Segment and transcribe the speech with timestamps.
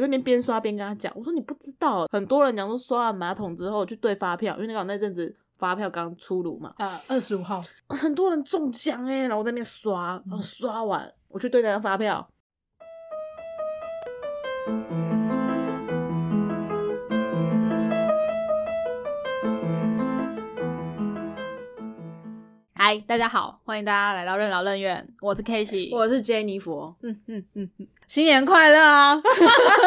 [0.00, 12.28] 就那边边刷边跟他讲，我说你不知道，很多人讲说刷完马桶之后去兑发票，因为那个那阵子发票刚出炉嘛，啊，二十五号，很多人中奖哎，然后我在那边刷，然后刷完我去兑那张发票。
[22.90, 29.16] 嗨，大家好，欢迎大家来到任劳任怨，我是 K 西，我是 Jennifer，嗯嗯嗯嗯，新年快乐啊！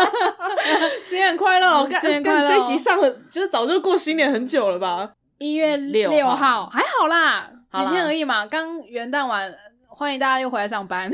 [1.04, 1.68] 新年快乐！
[1.84, 5.12] 我看新年快乐看这一集上了，就是早就过新年很久了吧？
[5.38, 9.54] 一月六六号号还好啦，几天而已嘛，刚元旦完，
[9.90, 11.12] 欢迎大家又回来上班，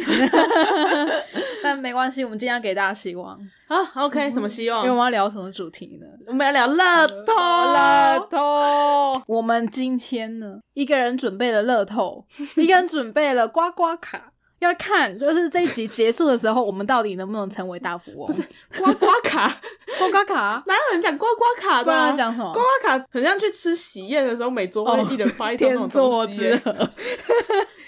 [1.63, 3.35] 但没关系，我们尽量给大家希望。
[3.69, 4.91] 啊，OK，什么希望因为？
[4.91, 6.07] 我们要聊什么主题呢？
[6.25, 9.21] 我们要聊乐透，乐透。
[9.27, 12.25] 我们今天呢，一个人准备了乐透，
[12.57, 14.33] 一个人准备了刮刮卡。
[14.59, 18.27] 要看，就是这一集结束的时候，我们到底能不能成为大富翁？
[18.27, 18.41] 不是
[18.77, 19.47] 刮刮卡，
[19.97, 22.61] 刮刮卡，哪有人讲刮刮卡不的、讲什么刮？
[22.61, 26.89] 刮卡很像去吃喜宴的时候，每桌会一人发一张那种天作之东西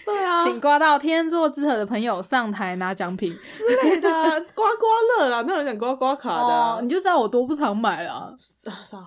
[0.03, 3.37] 对啊，请刮到天作之合的朋友上台拿奖品。
[3.53, 8.35] 之类的啊刮刮乐啦，哪有人讲刮刮卡的啊、哦，你就知道我多不常买了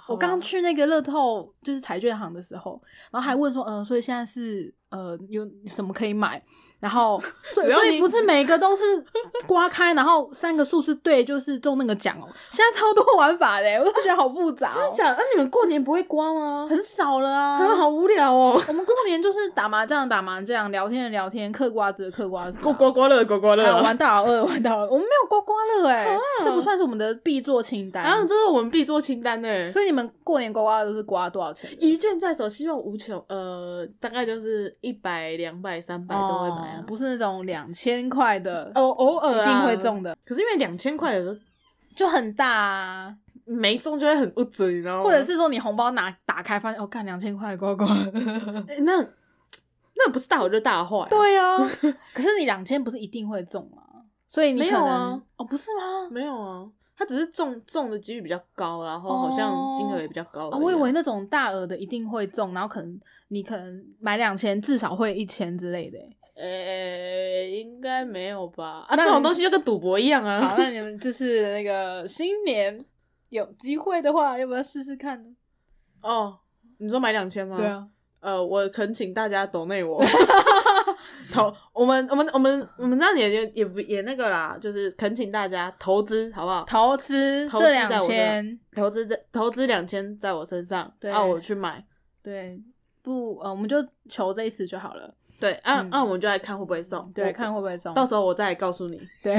[0.09, 6.41] 我刚去那个乐透就是彩券行的时候，然后还问说，呃，所以现在是呃有什么可以买？
[6.85, 7.19] 然后
[7.51, 8.83] 所以不是每个都是
[9.47, 12.29] 刮开，然后三个数字对就是中那个奖哦。
[12.51, 15.17] 现在超多玩法的，我都觉得好复杂、哦，真的假的？
[15.17, 16.67] 那、你们过年不会刮吗？
[16.69, 17.57] 很少了啊。
[17.57, 18.61] 很好无聊哦。
[18.69, 28.05] 我们过年就是打麻将打麻将，聊天的聊天，嗑瓜子的嗑瓜子、啊，过刮刮乐的刮刮乐玩大老二玩大老二，我们没有刮刮乐哎、这不算是我们的必做清单。
[28.05, 29.71] 然后这是我们必做清单呢。
[29.71, 31.71] 所以你们过年刮刮乐都是刮多少钱？
[31.81, 33.15] 一卷在手，希望无穷。
[33.29, 41.37] 呃，大概就是一百、两百、三百都会买不是那种两千块的，哦，偶尔啊一定会中的，可是因为两千块有时候
[41.95, 43.17] 就很大啊。
[43.47, 45.05] 没中就会很不准，你知道吗？
[45.05, 47.87] 或者是说你红包拿打开，发现哦，看两千块刮刮。
[47.87, 48.99] 欸 那
[49.95, 51.07] 那不是大好就大坏、啊。
[51.11, 51.59] 对啊，
[52.15, 53.83] 可是你两千不是一定会中吗？
[54.27, 56.09] 所以你没有啊哦，不是吗？
[56.11, 56.67] 没有啊，
[56.97, 66.17] 它只是中中的几率比较高，然后好像金额也比较高我以为那种大额的一定会中，然后可能你可能买两千，至少会一千之类的欸。
[66.35, 68.85] 呃、应该没有吧？
[68.89, 70.41] 啊，这种东西就跟赌博一样啊。
[70.41, 72.85] 好，那你 们就是那个新年
[73.29, 75.31] 有机会的话，要不要试试看呢？
[76.03, 76.39] 哦，
[76.79, 77.57] 你说买两千吗？
[77.57, 77.67] 对。
[77.67, 77.87] 啊，
[78.21, 80.03] 呃，我恳请大家抖内我
[81.33, 86.65] 投，我们我们我们我们这样也也也不也那个啦，就是恳请大家投资好不好？
[86.65, 91.85] 投资投资这两千，投资这投资两千在我身上，对啊，我去买，
[92.23, 92.59] 对，
[93.03, 93.77] 不，呃，我们就
[94.09, 95.15] 求这一次就好了。
[95.41, 97.93] 对，啊嗯啊，我们就来看会不会中，对，看会不会中。
[97.95, 99.01] 到时候我再告诉你。
[99.23, 99.37] 对，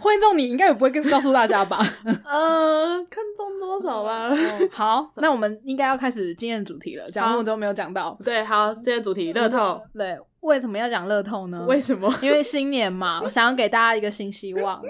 [0.00, 1.78] 会中你应该也不会跟告诉大家吧？
[2.04, 4.30] 呃，看中多少啦？
[4.70, 8.18] 好，那我们应该要开始今天的主题了，讲那么多没有讲到。
[8.24, 11.64] 对，好，今天主题乐透，对，为什么要讲乐透呢？
[11.66, 12.12] 为什么？
[12.20, 14.82] 因为新年嘛，我想要给大家一个新希望，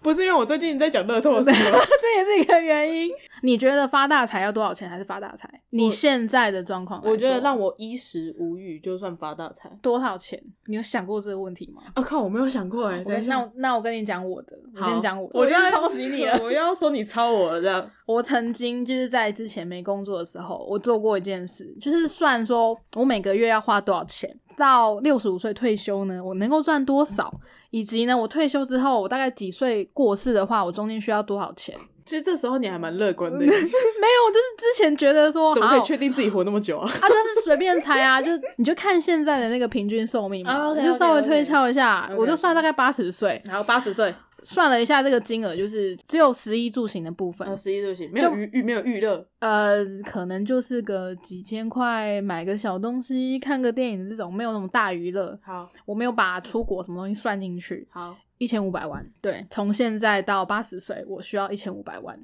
[0.00, 1.78] 不是因为我最近在讲乐透的事吗？
[2.00, 3.10] 这也是一个原因。
[3.42, 5.48] 你觉得发大财要多少钱还是发大财？
[5.70, 9.70] 你现在的状况，我觉得让我衣食无虞就算发大财。
[9.82, 10.40] 多少钱？
[10.66, 11.82] 你有想过这个问题吗？
[11.94, 16.38] 啊靠，我没有想过哎，那我那我跟你讲我的，我好先讲我的，我就要要抄袭你了。
[16.42, 17.90] 我要说你抄我了这样。
[18.06, 24.67] 我曾经就是在之前没工作的时候，我做过一件事，就是算说我每个月要花多少钱，到
[25.02, 27.32] 六十五岁退休呢，我能够赚多少，
[27.70, 31.74] 以及呢，我退休之后，我大概几岁过世的话，我中间需要多少钱？
[32.04, 36.90] 其实这时候你还蛮乐观的，没有，就是之前觉得说，怎么可以确定自己活那么久啊？
[36.90, 55.38] 啊，就是随便猜啊，就你就看现在的那个平均寿命嘛， 你就稍微推敲一下我就算大概八十岁，然后八十岁，算了一下这个金额，就是只有食衣住行的部分，呃，十一对不起，没有娱娱没有娱乐，呃，可能就是个几千块买个小东西、看个电影的这种，没有那种大娱乐。
[55.42, 59.04] 好我没有把出国什么东西算进去，好，一千五百万。
[59.20, 62.18] 对，从现在到八十岁，我需要一千五百万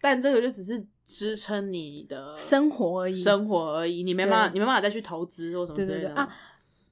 [0.00, 3.12] 但这个就只是支撑你的生活而已。
[3.12, 6.28] 生活而已，你没办法，你没办法再去投资或什么之类的啊，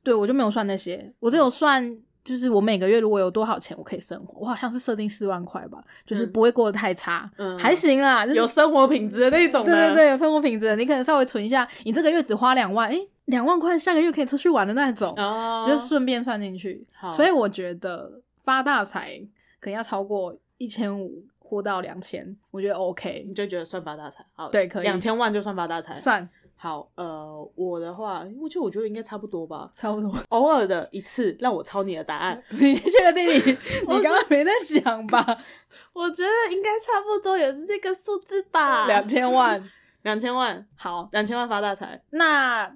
[0.02, 1.98] 对我就没有算那些，我只有算。
[2.26, 16.84] 就是我每个月如果有多少钱我可以生活，我好像是设定四万块吧，就是嗯不会过得太差，嗯还行啦，就是有生活品质的那种的，对对对，有生活品质的，你可能稍微存一下，你这个月只花两万，诶，两万块下个月可以出去玩的那种，哦，就是顺便算进去。
[17.12, 19.20] 所以我觉得发大财
[19.61, 23.32] 可能要超过一千五或到两千，我觉得 OK 你。
[23.32, 30.12] 就觉得算发大财，好，对可以两千万就算发大财，算好，呃，我的话，我就我觉得应该差不多吧，差不多。
[30.30, 33.32] 偶尔的一次让我抄你的答案，你确定你
[33.94, 35.22] 你刚刚没在想吧？
[35.92, 39.62] 我觉得应该差不多也是这个数字吧，两千万，
[40.02, 42.02] 两千万，好，两千万发大财。
[42.10, 42.74] 那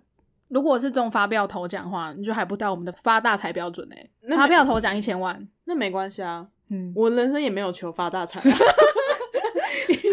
[0.49, 8.57] 如果是中发票头奖的话，你就还不到我们的发大财标准哎、那发票头奖一千万，那没关系啊，嗯，我人生也没有求发大财、啊。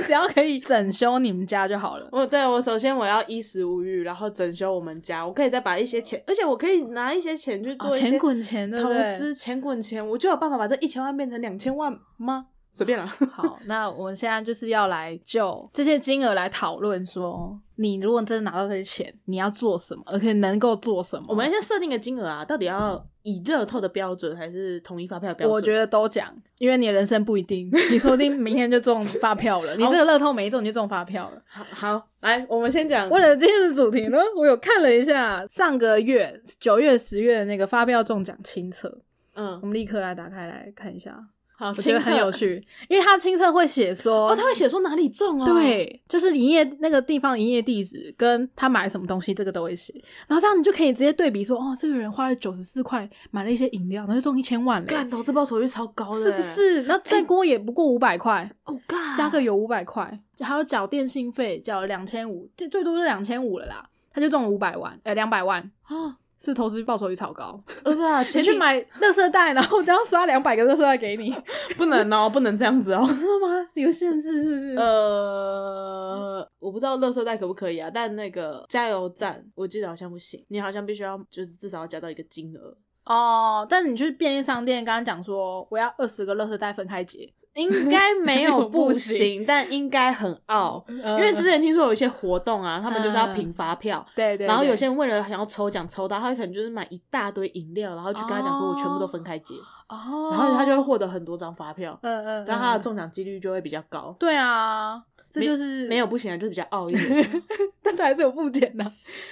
[0.08, 2.08] 你只要可以整修你们家就好了。
[2.14, 8.94] 我对我首先我要衣食无虞，然后整修我们家，我可以再把一些钱，而且我可以拿一些钱去做哦钱一些滚钱，投？
[9.18, 12.48] 资，钱滚钱，我就有办法把这一千万变成两千万吗？
[12.72, 13.06] 随便了。
[13.34, 21.26] 好，那我们现在就是要来就这些金额来讨论，说你如果真的拿到这些钱，你要做什么，而且能够做什么？
[21.30, 25.54] 我们先设定个金额啊，到底要以乐透的标准还是统一发票标准？
[25.54, 31.42] 我觉得都讲，因为你的人生不一定，你说不定明天就中发票了，你 这个乐透没中你就中发票了。
[31.46, 38.98] 好好来，我们先讲为了今天的主题呢，我有看了一下上个月九月、十月的那个发票中奖清册，
[39.36, 41.22] 嗯我，们立刻来打开来看一下，
[41.60, 49.92] 好，我觉得很有趣，因为他清册会写说，哦，他会写说哪里中哦，，对，就是营业那个地方营业地址跟他买了什么东西，这个都会写，
[50.28, 56.42] 然后这样你就可以直接对比说，哦，这个人花了九十四块买了一些饮料，然后就中一千万了，干投资报酬率超高的，是不？
[56.44, 56.84] 是？
[56.84, 67.60] 然后这锅也不过五百块，哦，干加个油五百块，还要缴电信费缴两千五，这最多就两千五了啦，他就中了五百万，呃，两百万，啊，是投资报酬率超高？
[67.84, 71.34] 呃，不啊， 前去买乐色袋，然后我就要刷两百个乐色袋给你，
[71.78, 73.06] 不能哦，不能这样子哦。
[73.08, 73.70] 真的吗？
[73.74, 74.76] 有限制是不是？
[74.78, 94.06] 呃，我不知道垃圾袋可不可以啊，但那个加油站我记得好像不行，你好像必须要就是至少要加到一个金额，哦，但是你去便利商店，刚刚讲说我要二十个乐色袋分开结，应该没有 不不行行，但应该很傲，因因为之前听说有一些活动啊，他们就是要凭发票。
[94.16, 99.56] 对对，然后有些人为了想要抽奖抽到，他可能就是买一大堆饮料，然后去跟他讲说我全部都分开结，
[99.90, 104.16] 哦，然后他就会获得很多张发票，嗯嗯，然后他的嗯中奖几率就会比较高。
[104.20, 107.42] 对啊，这就是没有不行啊，就是比较傲一点。
[107.82, 108.92] 但他还是有附件的。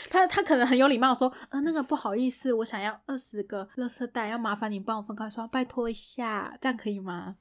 [0.10, 7.36] 他他可能很有礼貌说，呃，那个不好意思，我想要二十个垃圾袋，要麻烦你帮我分开刷，拜托一下，这样可以吗？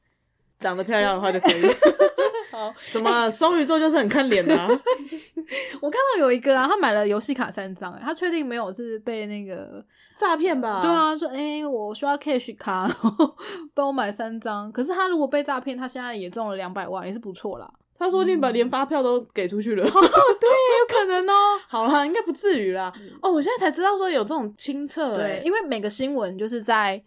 [0.65, 1.61] 长得漂亮的话就可以。
[2.51, 4.67] 好，怎么了双鱼座就是很看脸的、啊？
[5.83, 9.85] 我看到有一个啊，他买了游戏卡三张，哎，他确定没有是被那个
[10.17, 10.81] 诈骗吧？
[10.81, 13.37] 对，啊，说哎、诶我需要 cash 卡，然后
[13.75, 14.73] 帮我买三张。
[14.73, 17.71] 可是他如果被诈骗，他现在也中了两百万，也是不错啦。
[17.99, 19.83] 他说你把连发票都给出去了。
[19.85, 21.61] 对，有可能哦。
[21.69, 22.93] 好啦，应该不至于啦。
[23.21, 27.03] 哦，我现在才知道说有这种清册、对，欸，因为每个新闻就是在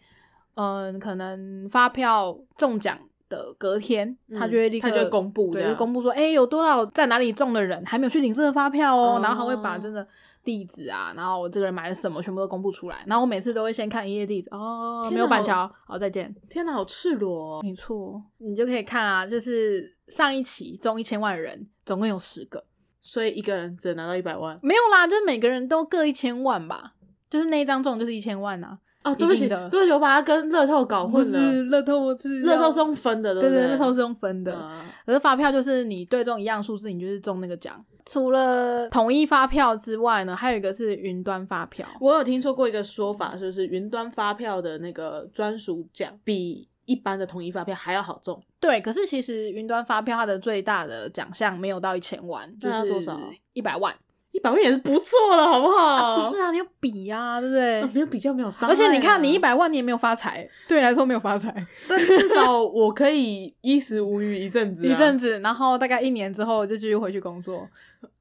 [0.59, 2.97] 嗯、可能发票中奖
[3.29, 10.07] 的隔天，嗯他就会立刻他就会公布这对，就公布说，哎、有多少在哪里中的人还没有去领这个发票哦，哦然后他会把真的
[10.43, 13.03] 地址啊，然后我这个人买了什么，全部都公布出来。
[13.05, 16.33] 然后我每次都会先看一页地址，哦，没有板桥，好，再见。
[16.49, 17.59] 天哪，好赤裸、哦。
[17.61, 22.63] 没错，你就可以看啊，就是上一期中一千万人，总共有十个，
[23.01, 24.57] 所以一个人只能拿到一百万。
[24.61, 26.93] 没有啦，就是每个人都各一千万吧，
[27.29, 28.77] 就是那一张中就是一千万啊。
[29.11, 31.39] 哦，对不起，对不起，我把它跟乐透搞混了。
[31.63, 33.49] 乐透，我是乐透是用分的，不对？
[33.49, 37.83] 对乐透是用分的，啊可是发票就是你对中一样数字，你就是中那个奖。
[38.05, 41.85] 除了统一发票之外呢，还有一个是云端发票。
[41.99, 48.41] 我有听说过一个说法，就是云端发票的那个专属奖比一般的统一发票还要好中。
[48.59, 53.19] 对，可是其实云端发票它的最大的奖项没有到一千万，就是多少
[53.53, 53.93] 一百万。
[54.37, 56.29] 一百万也是不错了，好不好？
[56.29, 57.81] 不是啊，你要比啊，对不对？
[57.81, 61.51] 啊没有比较没有伤害啊、而且你看，你一百万你也没有发财，对你来说没有发财，
[61.89, 67.67] 但至少我可以衣食无虞一阵子、啊，一阵子，然后大概一年之后就继续回去工作。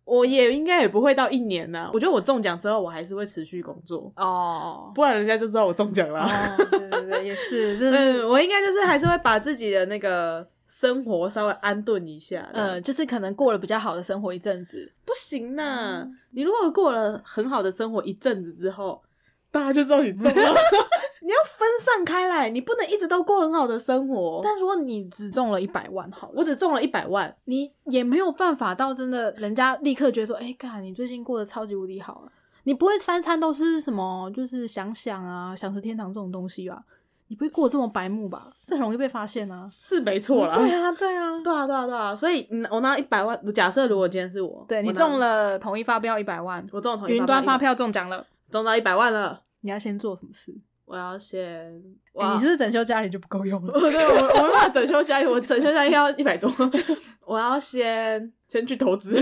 [0.06, 6.20] 我也应该也不会到一年呢、我觉得我中奖之后，我还是会持续工作，哦，不然人家就知道我中奖了。
[6.24, 6.28] 哦，
[6.70, 12.48] 对对对，也是 嗯，我应该就是还是会把自己的那个生活稍微安顿一下。
[12.52, 19.02] 呃，呃，就是可能过了比较好的生活一阵子，不行呐、你如果过了很好的生活一阵子之后，
[19.50, 20.32] 大家就知道你中了。
[21.22, 24.40] 你要分散开来，你不能一直都过很好的生活。
[24.44, 32.30] 但如果你只中了一百万，好了，我只中了一百万，你也没有办法到真的人家立刻觉得说，哎、干，你最近过得超级无敌好了。
[32.62, 36.80] 你不会三餐都是什么，就是想想啊，想吃天堂这种东西吧？
[37.28, 38.46] 你不会过这么白目吧？
[38.64, 39.68] 这很容易被发现啊。
[39.70, 40.54] 是没错啦。
[40.54, 50.54] 对啊，对啊，对啊，对啊，对啊，所以嗯我拿一百万，假设如果今天是我，对你中，了统一发票一百万，我中了统一云端发票中奖了，中到一百万了，你要先做什么事？
[50.84, 51.42] 我要先，
[52.14, 53.72] 欸，你是不是整修家里就不够用了？
[53.74, 56.48] 我对我我没办法整修家里，我整修家里要一百多，
[57.26, 59.16] 我要先先去投资，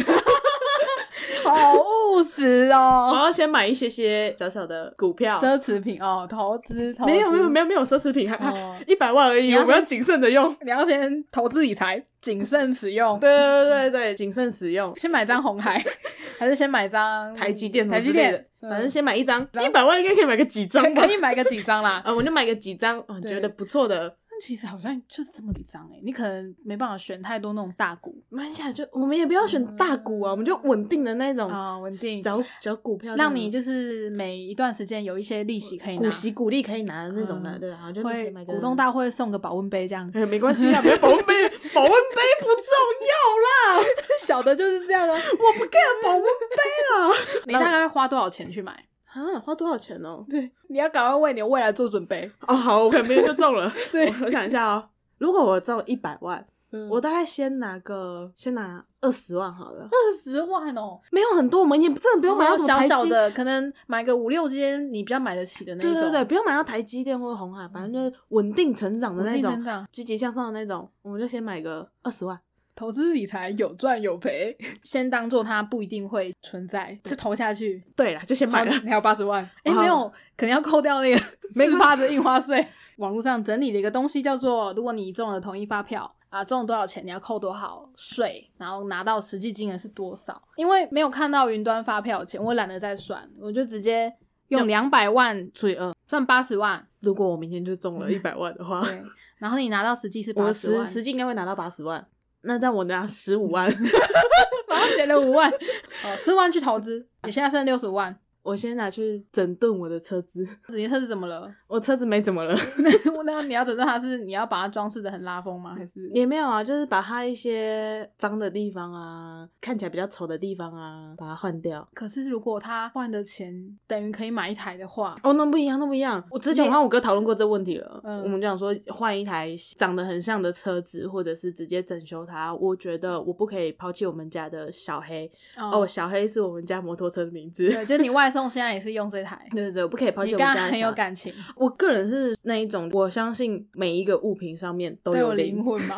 [1.45, 3.25] 好务实哦我哦。
[3.27, 10.55] 要先买一些些小小的股票，奢侈品哦，投资投没有没有没有没有奢侈品，还哦一百万而已，我们要谨慎的用。
[10.63, 13.19] 你要先投资理财，谨慎使用。
[13.19, 14.95] 对对对对，谨慎使用。
[14.97, 15.83] 先买张红海，
[16.39, 21.07] 还是先买张台积电台积电，，反正先买一张，一百万应该可以买个几张可？
[21.07, 22.03] 以买个几张啦。
[22.05, 42.69] 啊， 我就买个几张，觉得不错的，但其实好像就这么几张哎，你可能没办法选太多那种大股买起来就我们也不要选大股啊，我们就稳定的那种啊，稳定，小小股票让你就是每一段时间有一些利息可以拿股息股利可以拿的那种的，嗯对啊，就会股东大会送个保温杯这样，哎，没关系啊，没保温杯， 保温杯不重
[43.09, 43.87] 要啦，
[44.21, 45.15] 小的就是这样啊。
[45.15, 46.59] 我不 care 保温杯
[46.91, 47.15] 了。
[47.49, 48.85] 你大概会花多少钱去买？
[49.23, 50.25] 啊，花多少钱哦？
[50.29, 52.31] 对，你要赶快为你的未来做准备。
[52.47, 53.73] 哦，好，我明天就中了。
[53.93, 59.89] 对我我想一下哦，如果我中一百万，我我大概先拿个，先拿二十万好了。
[59.89, 65.93] 二十万哦，没有很多，我们也真的不用买到小小的，可能买个五六间你比较买得起的那种。
[65.93, 72.37] 对对对，不用买到台积电或者红海，反正就是稳定成长的那种积极向上的那种，我们就先买个二十万。
[72.77, 77.83] 投资理财有赚有赔， 先当做它不一定会存在，就投下去。
[77.95, 78.75] 对啦，就先买了。
[78.83, 81.21] 你还有八十万， 哎、好没有，可能要扣掉那个
[81.55, 82.67] 没四八的印花税。
[82.99, 90.41] 网络上整理了一个东西，叫做如果你中了统一发票啊，中了多少钱，你要扣多少税，然后拿到实际金额是多少。
[90.57, 94.13] 因为没有看到云端发票钱，我懒得再算，我就直接
[94.49, 99.03] 用两百万除以二，算八十万，如果我明天就中了一百万的话，对，
[99.39, 102.07] 然后你拿到实际是我八十实际应该会拿到八十万。
[102.45, 110.47] 那让我拿十五万，然后减了五万，哦，十万去投资，你现在剩六十五万，我先拿去整顿我的车子。
[110.69, 111.51] 你的车子怎么了？
[111.67, 112.55] 我车子没怎么了，
[113.25, 115.75] 那你要整顿它是你要把它装饰的很拉风吗？
[115.75, 121.89] 还是也没有啊，就是把它一些脏的地方啊，看起来比较丑的地方啊，把它换掉。
[121.95, 123.53] 可是如果他换的钱
[123.87, 126.23] 等于可以买一台的话，哦，那不一样，那不一样。
[126.31, 132.55] 我之前我和我哥讨论过这问题了，嗯我们讲说换一台长得很像的车子，或者是直接整修它。
[132.55, 135.31] 我觉得我不可以抛弃我们家的小黑。
[135.57, 137.69] 哦，小黑是我们家摩托车的名字。
[137.71, 140.93] 对，就你外送现在也是用这台，对对对，我不可以抛弃我们跟他很有。
[140.93, 145.65] 感情，我个人是那一种，我相信每一个物品上面都都有灵灵。
[145.65, 145.97] 魂嘛。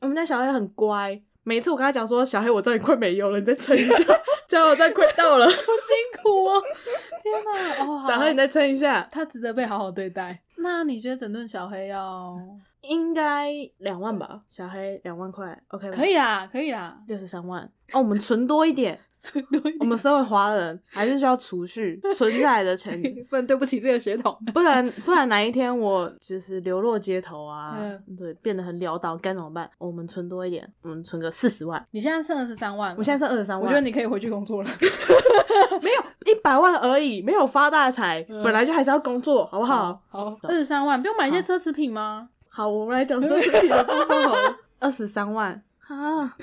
[0.00, 4.04] 我们家小黑很乖，每次我跟他讲说，小黑，我知道你快没油了，你再撑一下，
[4.48, 6.62] 加油站快到了，好辛苦哦，
[7.22, 7.84] 天哪！
[7.86, 10.42] 哦，小黑你再撑一下，他值得被好好对待。
[10.56, 12.36] 那你觉得整顿小黑要
[12.82, 14.42] 应该两万吧？
[14.50, 15.96] 小黑两万块，OK 吗？
[15.96, 19.00] 可以啊，可以啊，六十三万哦，我们存多一点。
[19.22, 23.00] 存多一点，我们身为华人， 还是需要储蓄，存下来的钱，
[23.30, 24.36] 不然对不起这个血统。
[24.52, 28.16] 不然不然哪一天我就是流落街头啊，嗯。
[28.18, 29.70] 对，变得很潦倒，该怎么办？
[29.78, 34.70] 我们存多一点，我们存个四十万，你现在剩二十三万，我现在剩二十三万，我觉得你可以回去工作了。
[35.80, 38.42] 没有一百万而已，没有发大财，嗯。
[38.42, 40.02] 本来就还是要工作，好不好？
[40.08, 42.28] 好，二十三万，不用买一些奢侈品吗？
[42.48, 46.36] 好，我们来讲奢侈品的部分好了，二十三万啊，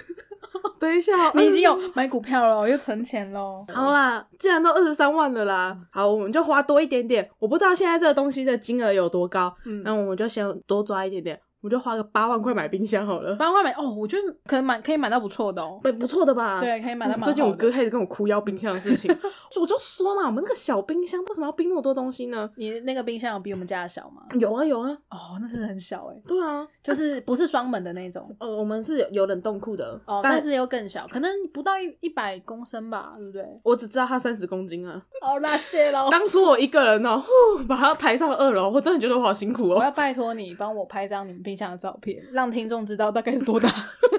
[0.80, 3.66] 等一下哦， 你已经有买股票了，又存钱喽。
[3.74, 7.30] 好啦，既然都二十三万了啦，好，我们就花多一点点。
[7.40, 15.80] 我不知道现在这个东西的金额有多高，嗯那我们就先多抓一点点，我就花个八万块买冰箱好了，八万块买哦，我觉得可能买可以买到不错的哦。
[15.84, 16.60] 不不错的吧？
[16.60, 17.34] 对，可以买到蛮好的。
[17.34, 19.10] 最近我哥开始跟我哭要冰箱的事情，
[19.60, 22.50] 我就说嘛，我们那个小冰箱为什么要冰那么多东西呢？
[22.56, 24.24] 你那个冰箱有比我们家的小吗？
[24.40, 28.34] 有啊有啊，哦，那是很小哎，对啊，就是不是双门的那种。
[28.40, 33.44] 呃，我们是有有冷冻库的哦，但但是又更小，可能不到一一百公升吧，对不对？
[33.64, 35.02] 我只知道它三十公斤啊。
[35.22, 36.08] 哦，那，谢喽。
[36.12, 39.76] 当初我一个人哦，呼把它抬上二楼，我真的觉得我好辛苦哦。
[39.80, 43.68] 我要拜托你帮我拍张你们冰箱的照片，让听众知道大概是多大。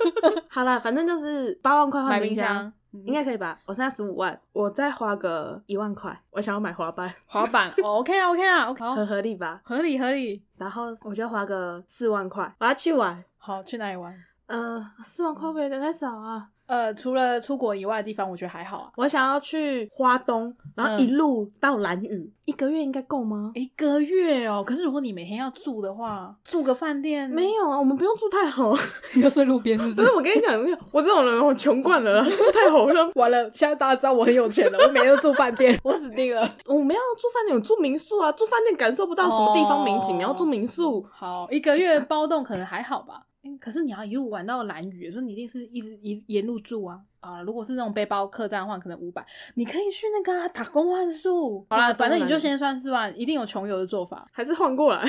[0.50, 2.72] 好啦，反正就是八万块换冰箱，
[3.06, 3.56] 应该可以吧？
[3.66, 9.60] 我现在十五万，我再花个一万块，我想要买滑板，滑板哦，OK 啊，OK 啊，OK， 好很合理吧？
[9.62, 10.42] 合理合理。
[10.56, 13.22] 然后我就要花个四万块，我要去玩。
[13.38, 14.12] 好，去哪里玩？
[14.46, 16.48] 呃，四万块会有点太少啊？
[16.70, 18.92] 呃，除了出国以外的地方，我觉得还好啊。
[18.96, 23.50] 我想要去花东，然后嗯一路到兰屿，一个月应该够吗？
[23.56, 28.72] 一个月哦，可是如果你每天要住的话，住个饭店没有啊，我们不用住太好。
[29.14, 33.10] 你要睡路边是不 不是，我跟你讲，我这种人我穷惯了，住太好了。
[33.16, 36.48] 完了，现在大家知道我很有钱了，我每天都住饭店，我死定了。
[36.66, 41.04] 我们要住饭店，我住民宿啊，住饭店感受不到什么地方民情，哦你要住民宿。
[41.10, 43.22] 好，一个月包栋可能还好吧。
[43.42, 47.40] 诶可是你要一路玩到蓝屿，所以你一定是一直一沿路住啊啊！
[47.40, 51.64] 如果是那种背包客栈的话，可能五百，你可以去那个、啊、打工换宿。
[51.70, 54.28] 好啦，反正你就先算四万，一定有穷游的做法。
[54.30, 55.02] 还是换过来？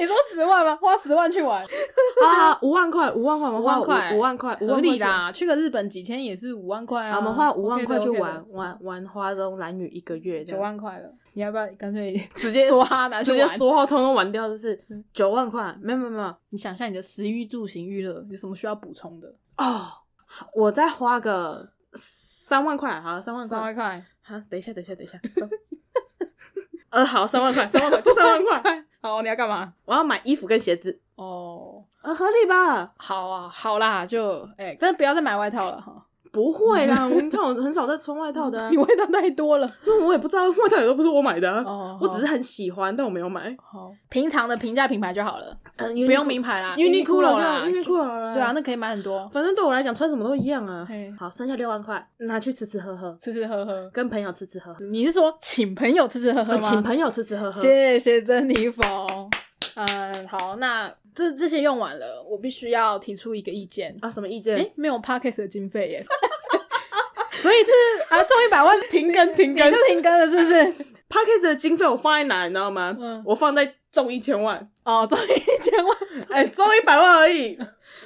[0.00, 0.76] 你说十万吗？
[0.76, 1.62] 花十万去玩
[2.24, 2.58] 啊？
[2.62, 5.30] 五万块，五万块，五万块，五万块，五合理啦。
[5.30, 7.18] 去个日本几天也是五万块啊。
[7.18, 11.12] 我们花五万块去玩玩玩花东蓝屿一个月，九万块了。
[11.38, 14.48] 你要不要干脆 直接梭哈拿直接梭哈通通玩掉？
[14.48, 16.34] 就是九万块，没有没有没有。
[16.48, 19.86] 你想一下你的食欲住行娱乐有什么需要补充的哦？
[20.52, 24.04] 我再花个三万块，好，三万块，三万块。
[24.20, 25.16] 好，等一下，等一下，等一下。
[26.90, 28.84] 呃，好，三万块， 三万块，就三万块。
[29.00, 29.72] 好，你要干嘛？
[29.84, 31.00] 我要买衣服跟鞋子。
[31.14, 32.92] 哦，呃，合理吧？
[32.96, 36.04] 好啊，好啦，就哎，但是不要再买外套了哈。
[36.30, 41.64] 不会啦，你 看我很少在穿外套的，你外套太多了，因为我也不知道外套也都不是我买的，
[42.00, 43.54] 我只是很喜欢，但我没有买。
[43.62, 50.86] 好，平常的平价品牌就好了，嗯，不用名牌啦，Uniqlo 啦，Uniqlo 啦，对啊，那可以买很多，反正对我来讲穿什么都一样啊。
[51.18, 54.84] 好，剩下六万块拿去吃吃喝喝，吃吃喝喝，跟朋友吃吃喝喝。
[54.86, 56.60] 你是说请朋友吃吃喝喝吗？
[56.62, 57.60] 请朋友吃吃喝喝。
[57.60, 58.82] 谢谢珍妮佛。
[59.78, 64.58] 嗯，好，那这这些用完了，我必须要提出一个意见啊，什么意见？
[64.58, 66.06] 哎，没有 Parkes 的经费耶。
[67.38, 67.70] 所以是
[68.08, 70.64] 啊，中一百万 停更停更就停更了，是不是
[71.08, 72.96] p a c k a g e 的经费我放在哪，你知道吗？
[72.98, 75.96] 嗯，我放在中一千万哦，中一千万，
[76.30, 77.56] 哎，中一百万而已，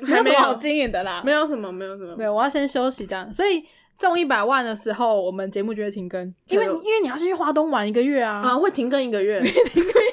[0.00, 2.14] 没有什么好经营的啦，没有什么，没有什么。
[2.16, 3.32] 对，我要先休息这样。
[3.32, 3.64] 所以
[3.98, 10.11] 中一百万的时候，我们节目就会停更，因为因为你要先去华东玩一个月啊，啊，会停更一个月，停更一个月。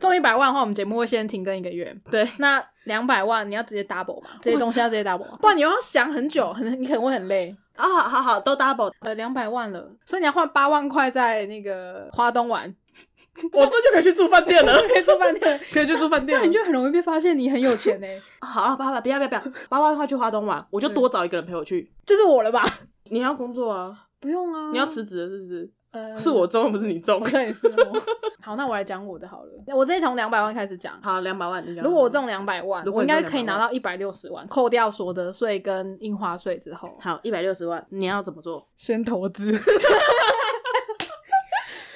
[0.00, 1.94] 中一百万的话，我们节目会先停更一个月。
[2.10, 4.30] 对，那两百万你要直接 double 嘛？
[4.40, 7.54] 这些东西要直接 double，不然你要想很久，很你可能会很累。
[7.76, 12.74] 啊，好好好，都 double，呃，两百万了，所以你要换八万块在那个花东玩，
[13.52, 18.06] 我这就可以去住饭店了， 可以住饭店， 可以去住饭店，那你就很容易被发现你很有钱呢。
[18.40, 22.62] 好了，八万，不要不要不要，八万块去花东玩，我就多找一个人陪我去，就是我了吧？
[23.10, 23.96] 你要工作啊？
[24.20, 25.70] 不用啊，你要辞职了是不是？
[25.92, 27.68] 呃，是我中，不是你中，好像也是。
[28.40, 29.50] 好，那我来讲我的好了。
[29.66, 31.00] 我直接从两百万开始讲。
[31.02, 31.64] 好，两百万。
[31.76, 36.88] 如果我中两百万，我应该可以拿到一百六十万，扣掉所得税跟印花税之后。
[37.00, 38.66] 好，一百六十万，你要怎么做？
[38.76, 39.52] 先投资。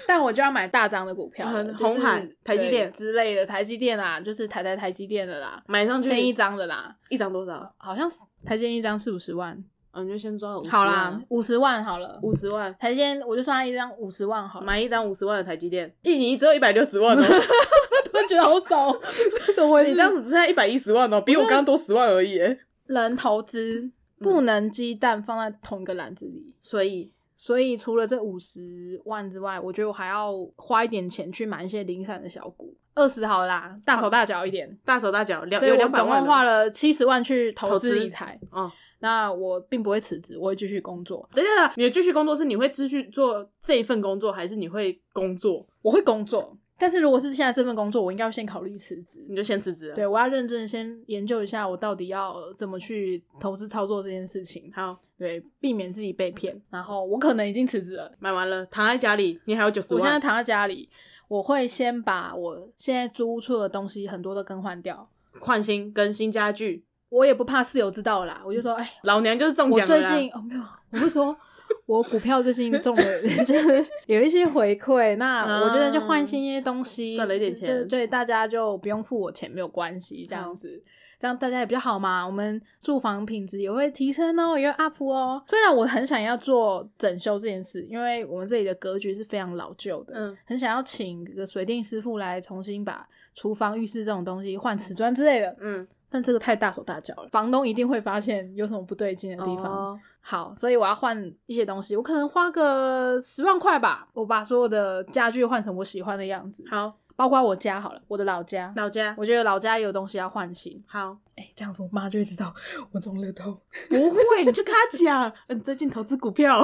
[0.07, 1.49] 但我就要买大张的股票，
[1.79, 7.75] 红海、台积电之类的，台积电啊，就是台台台积电的啦，买上去先一张的啦，一张多少？
[7.79, 8.09] 好像
[8.45, 9.65] 台积电一张四五十万。
[9.95, 17.23] 嗯，你就先抓五十好啦，五十万好了，五十万台积电，我就算他一张五十万好，买一张五十万的台积电，印尼只有一百六十万哦，
[18.11, 18.93] 突然觉得好少，
[19.55, 19.91] 怎么回事？
[19.91, 22.39] 你这样子只剩一百一十万哦，比我刚刚多十万而已。
[22.87, 38.71] 人投资不能鸡蛋放在同一个篮子里，所以所以除了这五十万之外，我觉得我还要花一点钱去买一些零散的小股，二十好啦，大手大脚一点，大手大脚，所以我总共花了七十万去投资理财，哦。
[39.01, 41.29] 那我并不会辞职，我会继续工作。
[41.35, 45.67] 等一下，你的继续工作是你会继续做这一份工作，还是你会工作？
[45.83, 49.27] 我会工作，但是如果是现在这份工作，我应该要先考虑辞职。
[49.29, 49.93] 你就先辞职。
[49.95, 54.71] 对，我要认真先研究一下，我到底要怎么去投资操作这件事情。
[54.73, 56.59] 好，对，避免自己被骗。
[56.71, 60.01] 然后我可能已经辞职了，买完了，躺在家里，你还有九十万。
[60.01, 60.89] 我现在躺在家里，
[61.29, 66.85] 我会先把我现在租屋处的东西很多都更换掉，换新更新家具。
[67.15, 69.95] 我也不怕室友知道啦，我就说，哎，老娘就是中奖了。
[69.95, 71.37] 我最近哦没有，我是说
[71.87, 73.03] 我股票最近中了，
[73.47, 80.83] 就是有一些回馈，那我觉得就换新一些东西，赚了一点钱，对大家就不用付我钱，没有关系，这样子，
[81.21, 82.27] 这样大家也比较好嘛。
[82.27, 85.41] 我们住房品质也会提升哦，也会 up 哦。
[85.47, 95.87] 虽然我很想要做整修这件事，因为我们这里的格局是非常老旧的，嗯，很想要请个水电师傅来重新把厨房、浴室这种东西换瓷砖之类的，嗯。
[96.15, 99.99] 但这个太大手大脚了，房东一定会发现有什么不对劲的地方。
[100.21, 106.63] 好，所以我要换一些东西，我可能花个十万块吧，我把所有的家具换成我喜欢的样子。
[106.71, 110.81] 好，包括我家好了，我的老家，老家，我觉得老家有东西要换新。
[110.87, 112.55] 好，哎，这样子我妈就会知道
[112.93, 113.51] 我中了头。
[113.91, 116.63] 不会，你就跟她讲，嗯，最近投资股票，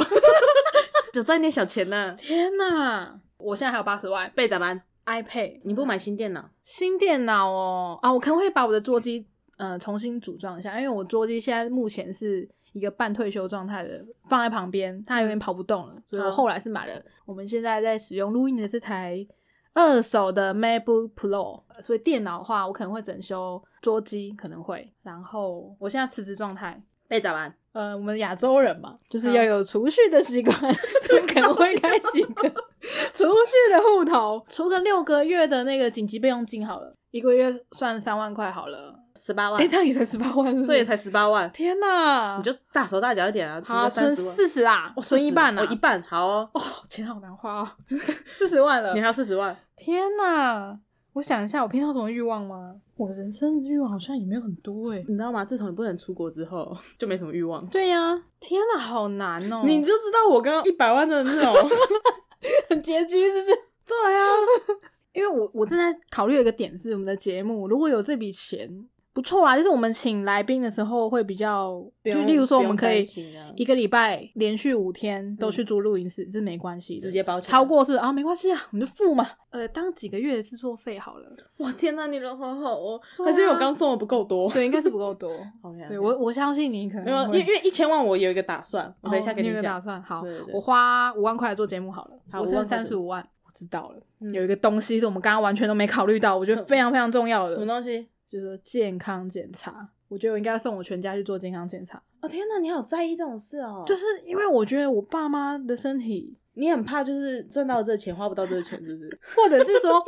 [1.12, 2.14] 就赚点小钱呢。
[2.16, 6.48] 天哪，我现在还有八十万，备咋办？iPad，你不买新电脑？
[6.62, 9.26] 新电脑哦，啊，我可能会把我的桌机。
[9.60, 19.26] 呃，重新组装一下，因为我桌机现在目前是一个半退休状态的，放在旁边，它有点跑不动了，所以我后来是买了我们现在在使用录音的这台
[19.74, 24.90] 二手的 MacBook Pro，所以电脑的话，我可能会整修桌机，可能会。
[25.02, 27.54] 然后我现在辞职状态，被咋办？
[27.72, 30.56] 呃，我们亚洲人嘛，就是要有储蓄的习惯，
[31.28, 32.48] 可能会开几个
[33.12, 38.99] 储蓄的户头，除个六个月的那个紧急备用金好了，一个月算三万块好了。
[39.16, 42.36] 十八万哎、，这样也才十八万是是，这也才十八万，天哪！
[42.36, 47.68] 你就大手大脚一点啊，存好存四十啦，哦存一半啊，哦，一半好哦，哦，钱好难花哦，
[48.34, 50.78] 四十万了你还，有四十万，天哪！
[51.12, 52.76] 我想一下，我平常有什么欲望吗？
[52.96, 55.44] 我人生的欲望好像也没有很多哎、你知道吗？
[55.44, 57.66] 自从你不能出国之后，就没什么欲望。
[57.66, 61.70] 对呀、天哪，好难哦、你就知道我刚刚一百万的那种，
[62.70, 63.58] 很拮据，是不是？
[63.90, 64.24] 对啊，
[65.12, 68.70] 因为我我正在考虑的一个点是，我们的节目如果有这笔钱，
[69.12, 73.02] 不错啊，就是我们请来宾的时候会比较，就例如说我们可以
[73.36, 73.52] 啊。
[73.56, 84.48] 一个礼拜连续五天都去租录音室，这没关系，直接包超过是啊没关系啊，我们就付嘛，呃，当几个月的制作费好了， 哇天哪，你人好好哦，还是因为我刚送的不够多。
[84.52, 85.28] 对，应该是不够多。
[85.62, 87.38] OK，对我我相信你可能没有，因会。
[87.38, 89.74] 为因为一千万我有一个打算，我等一下哦你有个跟讲。
[89.74, 94.00] 打算，好我花五万块来做节目好了，好我剩三十五万，我知道了。
[94.20, 94.32] 嗯。
[94.32, 98.06] 有一个东西是我们刚刚完全都没考虑到，我觉得非常非常重要的，什么东西？
[98.30, 99.90] 就是健康检查。
[100.08, 109.20] 我觉得我应该送我全家去做健康检查，哦天哪，你好在意这种事哦，就是因为我觉得我爸妈的身体，你很怕就是赚到这钱花不到这个钱，是不是？
[109.36, 110.02] 或者是说，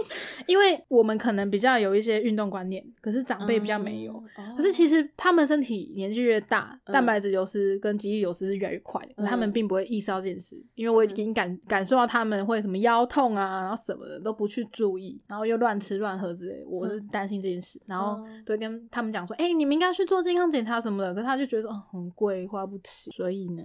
[0.46, 4.12] 因为我们可能比较有一些运动观念，可是长辈比较没有。
[4.14, 4.22] 哦。
[4.56, 23.62] 可是其实他们身体年纪越大，嗯蛋白质流失跟肌力流失是越来越快的，他们嗯并不会意识到这件事，因为我已经感感受到他们会什么腰痛啊，然后什么的都不去注意，然后又乱吃乱喝之类，我是担心这件事，然后哦都会跟他们讲说，哎、你们应该去做健康检查什么的，可是他就觉得哦很贵，花不起，所以呢。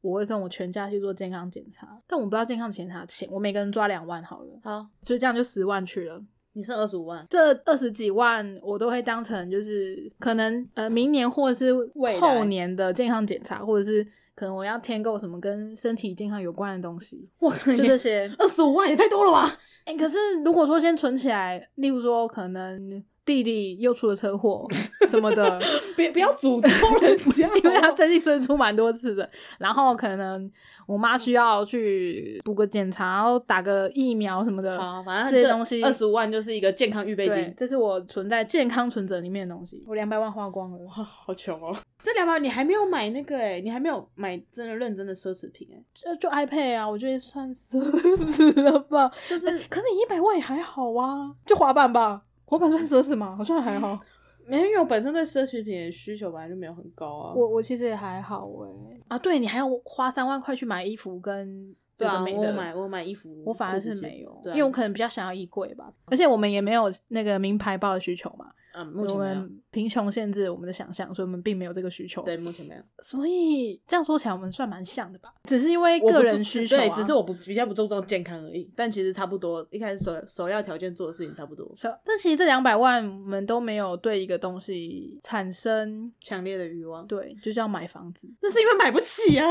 [0.00, 6.22] 我会送我全家去做健康检查，但我不知道健康检查钱，我每个人抓两万好了，好，所以这样就十万去了。
[6.54, 11.72] 你剩二十五万，这二十几万我都会当成就是可能呃明年或者是
[12.18, 18.28] 后年的健康检查，或者是可能我要添购什么跟身体健康有关的东西，我就这些。
[18.38, 19.56] 二十五万也太多了吧？
[19.84, 24.66] 哎、可是如果说先存起来，例如说可能弟弟又出了车祸
[25.06, 25.60] 什么的，
[25.94, 30.50] 别不要诅咒人家， 因为他最近真的出蛮多次的，然后可能
[30.86, 34.80] 我妈需要去补个检查，然后打个疫苗什么的。
[34.80, 37.54] 好，反正这些东西二十五万就是一个健康预备金，。
[37.54, 40.78] 这是我存在健康存折里面的东西，我两百万花光了。
[40.78, 41.76] 哇，好穷哦！
[42.02, 49.10] 这两百你还没有买那个哎，你还没有买真的认真的奢侈品哎，就就 iPad 啊，我觉得算奢侈了吧。
[49.28, 53.36] 就是可是你一百万也还好啊，就滑板吧，滑板算奢侈吗？
[53.36, 54.00] 好像还好。
[54.46, 57.34] 没有，因为我本身对奢侈品的需求本来就没有很高啊。
[57.36, 68.46] 我我其实也还好哎、啊，对你还要花三万块去买衣服跟对啊，我买我买衣服，我反而是没有，因为我可能比较想要衣柜吧，而且我们也没有那个名牌包的需求嘛，
[68.78, 72.22] 嗯，目我们贫穷限制了我们的想象，所以我们并没有这个需求。
[72.22, 72.82] 对，，目前没有。
[73.00, 87.06] 所以这样说起来，我们算蛮像的吧，只是因为个人需求、啊，对，只是我不比较不注重健康而已，但其实差不多，一开始首首要条件做的事情差不多，是但其实这两百万我们都没有对一个东西产生强烈的欲望。
[87.06, 89.46] 对，就是要买房子，那是因为买不起啊。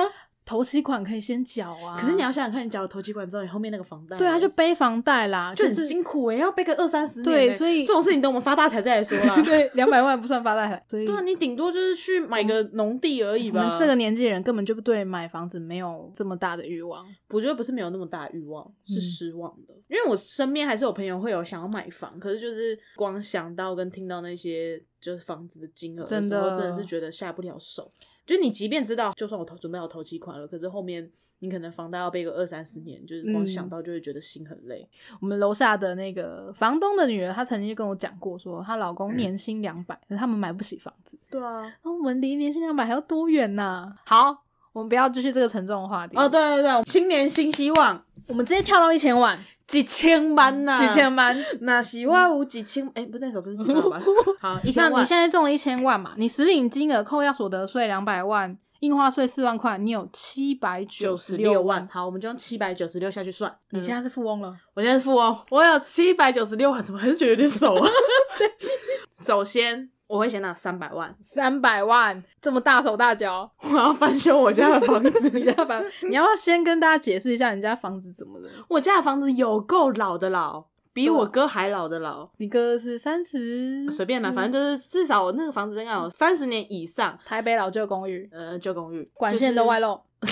[0.48, 1.98] 头期款可以先缴啊。
[2.00, 7.48] 可是你要想想看，你缴了头期款之后，你后面那个房贷，对啊，就背房贷啦，就很辛苦哎、要背个二三十年、欸。
[7.50, 9.40] 对所以这种事情等我们发大财再来说啦。
[9.44, 13.62] 对两百万不算发大财，所以对啊，你顶多就是去买个农地而已吧。
[13.62, 17.06] 我们这个年纪的人根本就不对买房子没有这么大的欲望。
[17.30, 19.74] 我觉得不是没有那么大的欲望，是嗯失望的。
[19.90, 27.90] 因为我身边还是有朋友会有想要买房，可是就是光想到跟听到那些就是房子的金额的时候，真的真的是觉得下不了手。
[28.28, 31.10] 就你即便知道，就算我投准备好投期款了，可是后面
[31.40, 34.88] 你可能房贷要背个二三十年，就是光嗯想到就会觉得心很累。
[35.22, 41.18] 我们楼下的那个房东的女儿，她曾经就跟我讲过说她老嗯公年薪两百、可是他们买不起房子。
[41.32, 44.44] 对啊，然后我们离年薪两百还要多远呐、好，
[44.78, 46.16] 我们不要继续这个沉重的话题。
[46.16, 49.36] 哦，对对对，新年新希望，我们直接跳到一千万，
[49.66, 51.36] 几千万呐、几千万。
[51.62, 54.00] 那希望有几千，哎、不是那首歌是几百万？
[54.40, 55.02] 好，一那千万。
[55.02, 56.12] 你现在中了一千万嘛？
[56.18, 61.90] 你实领金额扣掉所得税两百万，印花税四万块，你有七百九十六十六万，。
[61.92, 63.52] 好，我们就用七百九十六下去算。
[63.72, 64.56] 你现在是富翁了。
[64.76, 67.90] 我现在是富翁，我有七百九十六万，怎么还是觉得有点少啊？
[69.20, 75.30] 首先，我会先拿三百万，三百万，这么大手大脚，我要翻修我家的房子。
[75.38, 78.50] 你家房，你要不要先跟大家解释一下你家房子怎么了？
[78.70, 82.30] 我家的房子有够老的老，比我哥还老的老。
[82.38, 87.20] 你哥是三十，随便啦，反正就是至少我那个房子应该有三十年以上。
[87.26, 90.00] 台北老旧公寓，呃，旧公寓管线都外露。
[90.22, 90.28] 露。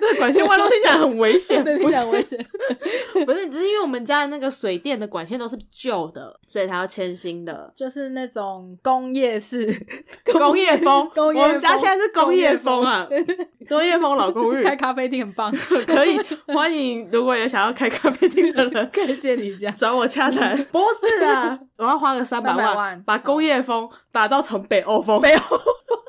[0.00, 2.46] 这管线外露听起来很危险， 不是听起来危险。
[3.24, 7.72] 不是，只是因为我们家的那个水电的管线都是旧的，所以才要签新的。
[7.74, 9.74] 就是那种工业式
[10.32, 13.08] 工业风，工业我们家现在是工业风啊，
[13.68, 15.50] 工业风老公寓，开咖啡厅很棒，
[15.86, 16.18] 可以
[16.48, 19.70] 欢迎，如果有想要开咖啡厅的人，可以借你家。
[19.70, 20.54] 找我洽谈。
[20.70, 25.20] 不是啊，我要花个三百万万把工业风打造成北欧风。
[25.20, 25.40] 北欧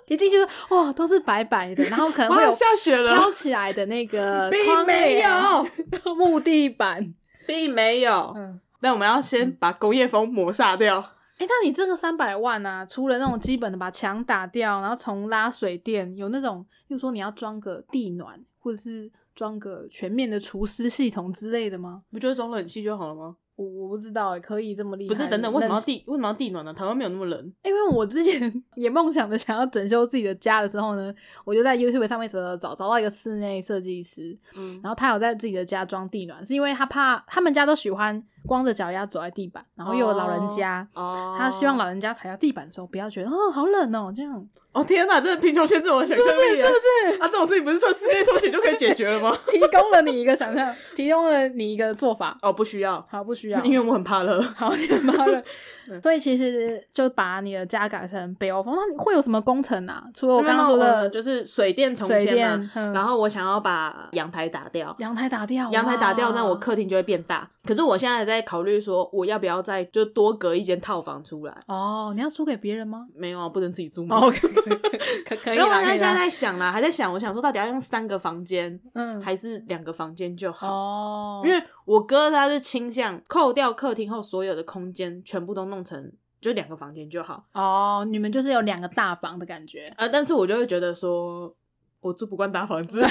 [0.08, 7.14] 一进去就哇，都是白白的，然后可能会，有下雪了，飘起来的那个 并窗没帘、有，木地板。
[7.48, 8.34] 并没有。
[8.36, 11.00] 嗯，那我们要先把工业风抹煞掉。
[11.38, 22.02] 哎、那你这个三百万啊，除了那种基本的把墙打掉，然后重拉水电，有那种，比如说你要装个地暖，或者是装个全面的除湿系统之类的吗？
[22.12, 23.36] 不就是装冷气就好了吗？
[23.56, 25.16] 我我不知道哎，可以这么厉害？
[25.16, 26.04] 不是，等等，为什么要地？
[26.08, 26.74] 为什么要地暖呢？
[26.74, 27.54] 台湾没有那么冷。
[27.64, 31.14] 因为我之前 也梦想着想要整修自己的家的时候呢，
[31.46, 44.46] 我就在 YouTube 上面找找找找到一个室内设计师，嗯，然后他有在自己的家装地暖，是因为他怕他们家都喜欢光着脚丫走在地板，然后又有老人家，哦，他希望老人家踩到地板的时候不要觉得哦好冷哦这样。
[44.76, 47.22] 哦天哪，这贫穷限制我的想象力，是不是？
[47.22, 49.36] 啊，这种事情不是穿室内拖鞋就可以解决了吗？
[49.50, 52.38] 提供了你一个想象， 提供了你一个做法。
[52.42, 54.42] 哦，不需要，好，不需要，因为我很怕热。
[54.42, 55.42] 好，你很怕热。
[56.02, 60.04] 所以其实就把你的家改成北欧风，那你会有什么工程啊？
[60.16, 64.94] 除了我刚刚说的，就是水电重水迁嘛，电嗯然后我想要把阳台打掉。
[65.00, 67.48] 阳台打掉，阳台打掉，那我客厅就会变大。
[67.64, 71.56] 可是我现在在考虑说，我要不要再就多隔一间套房出来？
[71.68, 73.06] 哦，你要租给别人吗？
[73.16, 74.20] 没有啊，不能自己租吗？
[74.66, 74.80] 哦，
[75.26, 80.68] 可可可以然后啦，可以我现在在想啦，还在想，我想说到底要用三个房间，嗯，还是两个房间就好？
[80.68, 87.46] 哦，因为我哥他是倾向扣掉客厅后所有的空间，全部都弄成就两个房间就好。
[87.54, 91.54] 哦，你们就是有两个大房的感觉，啊，但是我就会觉得说，
[92.02, 93.10] 我住不惯大房子， 贫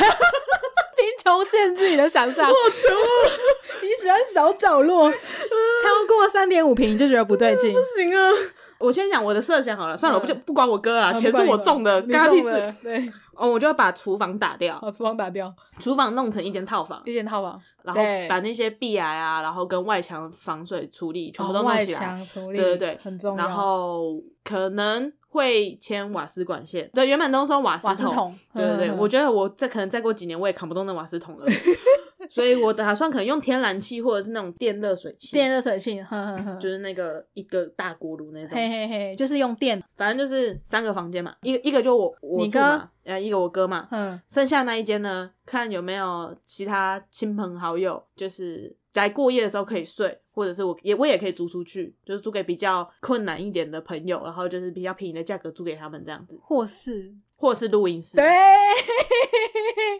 [1.23, 3.07] 穷限制你的想象，我穷啊，
[3.83, 7.81] 你喜欢小角落， 超过三点五平你就觉得不对劲 不。
[7.81, 8.31] 行啊。
[8.79, 12.75] 我先讲我的设想好了，算了，嗯我不就不管我哥了，钱是我中的，你干他屁事。
[12.83, 22.01] 对，哦，我就会把厨房打掉，把厨房打掉，厨房弄成一间套房，一间套房，然后把那些壁癌啊，然后跟外墙防水处理全部都弄起来。
[22.01, 23.45] 墙处理，对对对，很重要。
[23.45, 31.47] 然后可能会牵瓦斯管线，对，原本都说瓦斯桶对对对，嗯我觉得我这可能再过几年我也扛不动那瓦斯桶了，
[32.35, 57.14] 所以我打算可能用天然气或者是那种电热水器，电热水器，呵呵呵，就是那个一个大锅炉那种，嘿嘿嘿，就是用电，反正就是三个房间嘛，一个一个就我我你住嘛，呃，一个我哥嘛，嗯，剩下那一间呢，看有没有其他亲朋好友，就是来过夜的时候可以睡，或者是我也我也可以租出去，就是租给比较困难一点的朋友，然后就是比较便宜的价格租给他们这样子，或是
[57.45, 58.17] 或者是录音室。
[58.17, 58.25] 对，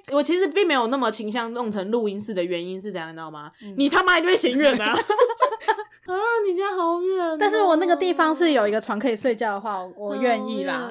[0.13, 3.51] 我其实并没有那么倾向弄成录音室的原因是怎样，你知道吗？
[3.63, 4.97] 嗯你他妈一定会嫌远啊！
[6.07, 6.13] 啊，
[6.47, 10.91] 你家好远哦、但是我那个地方是有一个床可以睡觉的话，我我愿意啦。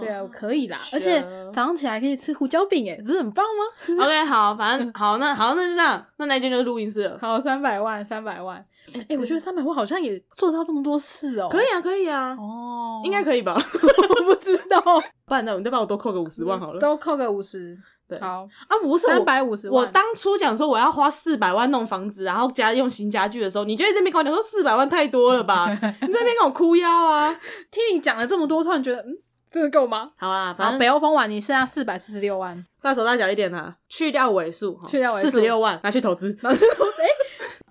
[0.00, 1.20] 对啊，我可以啦，而且
[1.52, 7.18] 早上起来可以吃胡椒饼，哎，不是很棒吗？OK，好，反正好，那好，那就这样，那那间就是录音室了。
[7.20, 8.64] 好，三百万，三百万，
[9.08, 13.54] 哎、我觉得三百万好像也做得到这么多事哦、可以啊，可以啊，哦，应该可以吧？
[13.56, 14.80] 我不知道，
[15.26, 16.80] 不然呢，你再帮我多扣个五十万好了。
[16.80, 17.76] 都扣个五十，
[18.08, 19.82] 对好，啊，不是三百五十万。
[19.84, 25.68] 我当初讲说我要花四百万弄房子，然后家用新家具的时候，你就在这边跟我讲说四百万太多了吧？
[26.02, 27.32] 你这边跟我哭腰啊！
[27.70, 29.18] 听你讲了这么多，突然觉得，嗯，
[29.50, 30.10] 真的够吗？
[30.16, 36.36] 好啦，反正北欧风完，你剩下四百四十六万，大手大脚一点啊，去掉尾数，去掉尾数四十六万拿去投资。
[36.42, 36.54] 哎、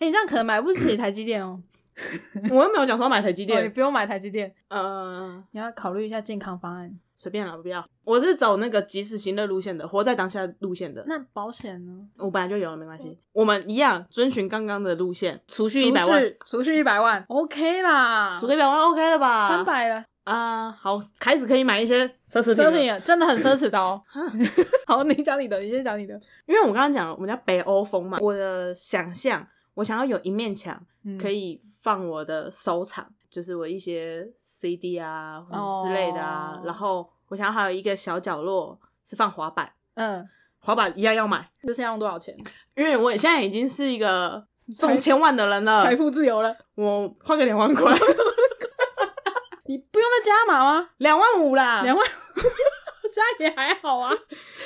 [0.06, 1.60] 你这样可能买不起台积电哦、
[2.52, 6.98] 我又没有讲说买台积电，不用买台积电，呃，你要考虑一下健康方案。
[7.18, 7.84] 随便啦，不要。
[8.04, 11.02] 我是走那个及时行乐路线的，活在当下路线的。
[11.08, 12.06] 那保险呢？
[12.18, 13.18] 我本来就有了，没关系。
[13.32, 19.48] 我们一样遵循刚刚的路线，储蓄一百万，储蓄，一百万，OK 啦，储个一百万 OK 了吧？
[19.48, 22.70] 三百了，啊，好，开始可以买一些奢侈品了。
[22.70, 24.02] 奢侈品真的很奢侈的哦。
[24.86, 26.20] 好，你讲你的，你先讲你的。
[26.46, 40.28] 因为我刚刚讲了，我们家北欧风嘛，我的想象，我想要有一面墙嗯可以放我的收藏，就是我一些 CD 啊哦之类的啊，然后我想要还有一个小角落是放滑板，嗯，
[40.60, 42.36] 滑板一样要买，这是要用多少钱？
[42.76, 44.46] 因为我现在已经是一个
[44.78, 47.94] 中千万的人了，财富自由了，我花个两万块，
[49.68, 50.90] 你不用再加码吗？
[50.98, 52.06] 两万五啦，两万，
[53.14, 54.12] 加也还好啊。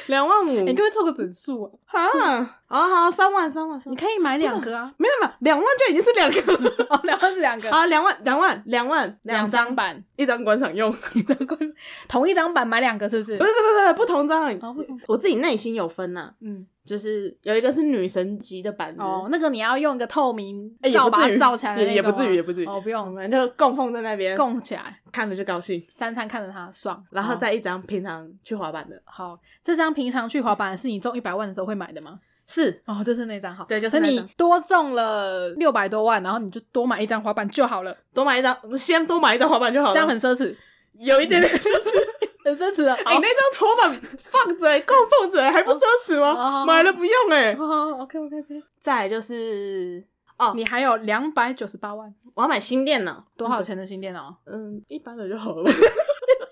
[0.09, 2.01] 两万五你可不可以凑个整数啊？
[2.01, 4.91] 啊，好好，三万三万三万，你可以买两个啊。
[4.97, 11.59] 没有没有，两万就已经是两个了 哦，两万是两个，啊，两万两万两万两张张版，一张观赏用， 一张观，
[12.07, 13.43] 同一张版买两个是不是不？
[13.45, 14.99] 是不是不是不同张，哦，不同。
[15.07, 29.37] 我自己内心有分呐、嗯，就是有一个是女神级的版子，哦，那个你要用一个透明哎也罩不至于把它罩起来的也也那种吗不至于也不至于哦，不我用们就供奉在那边，供起来，看着就高兴，三餐看着它爽，然后哦再一张平常去滑板的，好。
[29.63, 32.19] 这张平常去滑板是你中一百万的时候会买的吗？
[32.47, 40.55] 是哦，就是那张好，对就是所以你多中了六百多万，然后你就多买一张滑板就好了，多买一张，先多买一张滑板就好了，这样很奢侈，
[40.97, 41.91] 有一点点奢侈。
[42.45, 42.93] 很奢侈的。
[42.93, 46.31] 哎、那张滑板放着、欸， 供奉着、欸，还不奢侈吗？
[46.33, 48.63] 哦买了不用哎、好好好，OK OK OK。
[48.79, 50.03] 再来就是
[50.37, 53.61] 哦，你还有两百九十八万，我要买新电脑，多少？
[53.61, 54.33] 钱的新电脑？
[54.45, 55.69] 嗯，一般的就好了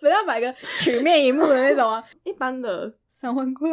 [0.09, 3.69] 吧，不要买个曲面荧幕的那种啊，一般的，三万块。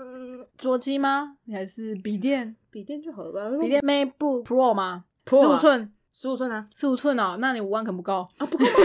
[0.00, 1.36] 嗯，桌机吗？
[1.44, 2.54] 你还是笔电？
[2.70, 8.26] 笔电就好了吧，笔电 MacBook Pro 吗十五寸，十五寸啊，十五寸哦，那你五万可不够。
[8.38, 8.70] 啊不够吗？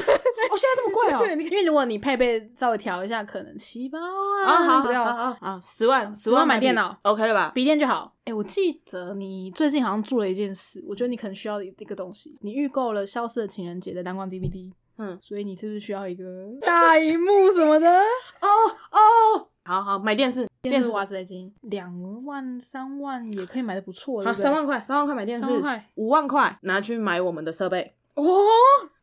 [0.52, 4.46] 哦，现在这么贵哦，因为如果你配备稍微调一下，可能七八万。
[4.46, 7.52] 啊，好不要好好好好，十万十万买电脑，OK 了吧？
[7.54, 8.14] 笔电就好。
[8.26, 12.36] 哎、我记得你最近好像做了一件事，我觉得你可能需要一个东西。
[12.42, 14.72] 你预购了《消失的情人节》的蓝光 DVD，
[15.04, 17.90] 嗯，所以你是不是需要一个大荧幕什么的？
[18.42, 18.48] 哦
[18.92, 21.92] 哦，好好买电视，电视电视瓦斯已经两
[22.26, 25.46] 万三万也可以买的不错，好三万块，三万块买电视
[25.96, 27.94] 五万块拿去买我们的设备。
[28.16, 28.24] 哦，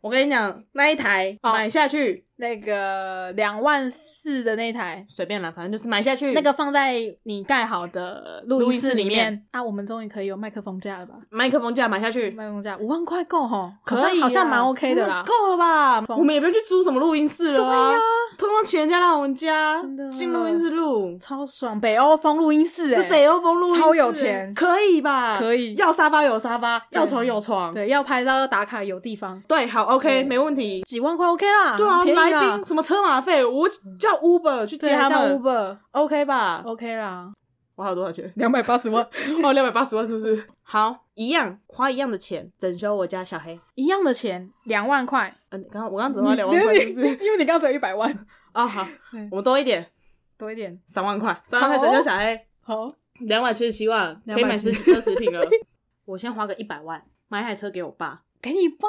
[0.01, 6.33] 我跟你讲，那一台哦买下去那个两万四的那一台，随便啦，反正就是买下去。
[6.33, 11.15] 那个放在你盖好的录音录音室里室里面面啊，我们终于可以有麦克风架了吧？
[11.29, 15.27] 麦克风架买下去，麦克风架五万块够哈，好可以好像蛮 OK 的啦嗯。
[15.27, 16.01] 够了吧？
[16.01, 17.95] 风我们也不用去租什么录音室了啊
[18.39, 25.39] 通通请人家来我们家真的进录音室录，超爽，北欧风录音室哎、北欧风录音室，超有钱可以吧？
[25.39, 30.83] 可以要沙发有沙发，对要床有床，对，要拍照要打卡有地方，对，好，OK，对没问题。
[30.83, 37.33] 几万块 OK 啦，对啊，来宾什么车马费，我叫 Uber 去接他们 Uber OK 吧？OK 啦，
[37.77, 38.33] 我还有多少钱？
[38.37, 39.03] 两百八十万，
[39.43, 40.47] 哦，两百八十万是不是？
[40.63, 43.59] 好，一样花一样的钱整修我家小黑。
[43.75, 47.07] 一样的钱两万块，嗯，刚刚我刚刚只花两万块，是不是？
[47.17, 48.87] 因为你刚刚只有一百万，啊，好，
[49.31, 49.87] 我们多一点，
[50.39, 52.89] 多一点，三万块，三万块整修小黑，好，
[53.21, 55.43] 两百七十七万，可以买奢270奢侈品了。
[56.07, 58.23] 我先花个一百万买一台车给我爸。
[58.41, 58.89] 给你爸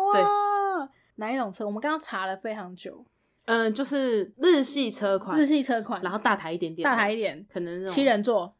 [0.00, 1.66] 哇，哪一种车？
[1.66, 3.04] 我们刚刚查了非常久，
[3.46, 8.54] 嗯，就是日系车款，日系车款，然后大台一点点，大台一，点，可能七，人座，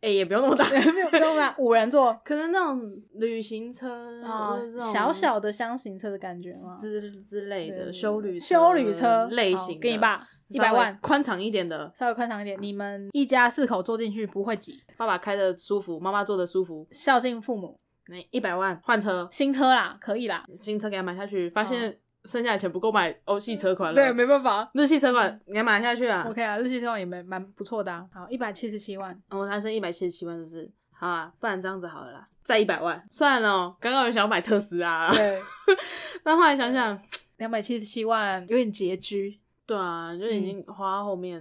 [0.00, 2.18] 哎，也不用那么大， 没有不用大， 五人座。
[2.24, 2.80] 可能那种
[3.14, 4.58] 旅行车啊
[4.92, 6.76] 小小的箱型车的感觉吗？
[6.80, 17.78] 之之类的修旅修旅车好类型的，给你爸一百万，宽敞一点的，稍微宽敞一点，你们一家四口坐进去不会挤，爸爸开的舒服，妈妈坐的舒服，孝敬父母。
[18.10, 20.44] 那一百万换车，新车啦，可以啦。
[20.52, 24.68] 新车给他买下去，发现剩下的钱不够买欧系车款了，对，没办法。
[24.74, 28.04] 日系车款你要买下去啊，OK 啊，日系车款也蛮蛮不错的啊。
[28.12, 30.70] 好，一百七十七万，哦，他剩一百七十七万，是不是？
[30.90, 33.76] 好啊，不然这样子好了啦，再一百万，算了哦。
[33.80, 35.38] 刚刚有想要买特斯拉、啊，对，
[36.22, 37.00] 但后来想想，
[37.38, 39.40] 两百七十七万有点拮据。
[39.70, 41.40] 对啊，就已经花到后面，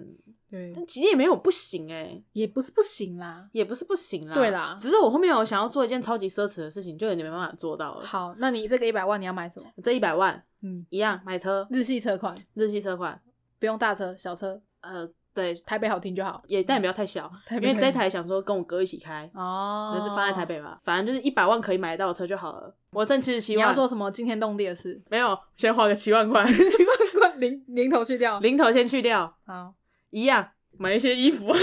[0.51, 3.49] 对，但其实也没有不行哎、也不是不行啦。
[3.53, 8.05] 也不是不行啦，对啦只是我后面有想要做一件超级奢侈的事情，就有点没办法做到了。
[8.05, 9.65] 好，那你这个一百万你要买什么？
[9.83, 13.19] 这一百万嗯，一样买车，日系车款，日系车款，
[13.59, 16.43] 不用大车，小车，呃，对，台北好听就好。
[16.45, 20.45] 也但也不要太小，因为这一台想说跟我哥一起开，哦，就是放在台。
[20.45, 22.75] 北吧，反正就是一百万可以买得到的车就好了。
[22.91, 24.99] 我剩七十七你万，要做什么惊天动地的事？
[25.09, 28.39] 没有，先花个七万块， 七万块零零头去掉。
[28.39, 29.73] 零头先去掉，好，
[30.11, 31.47] 一样买一些衣服，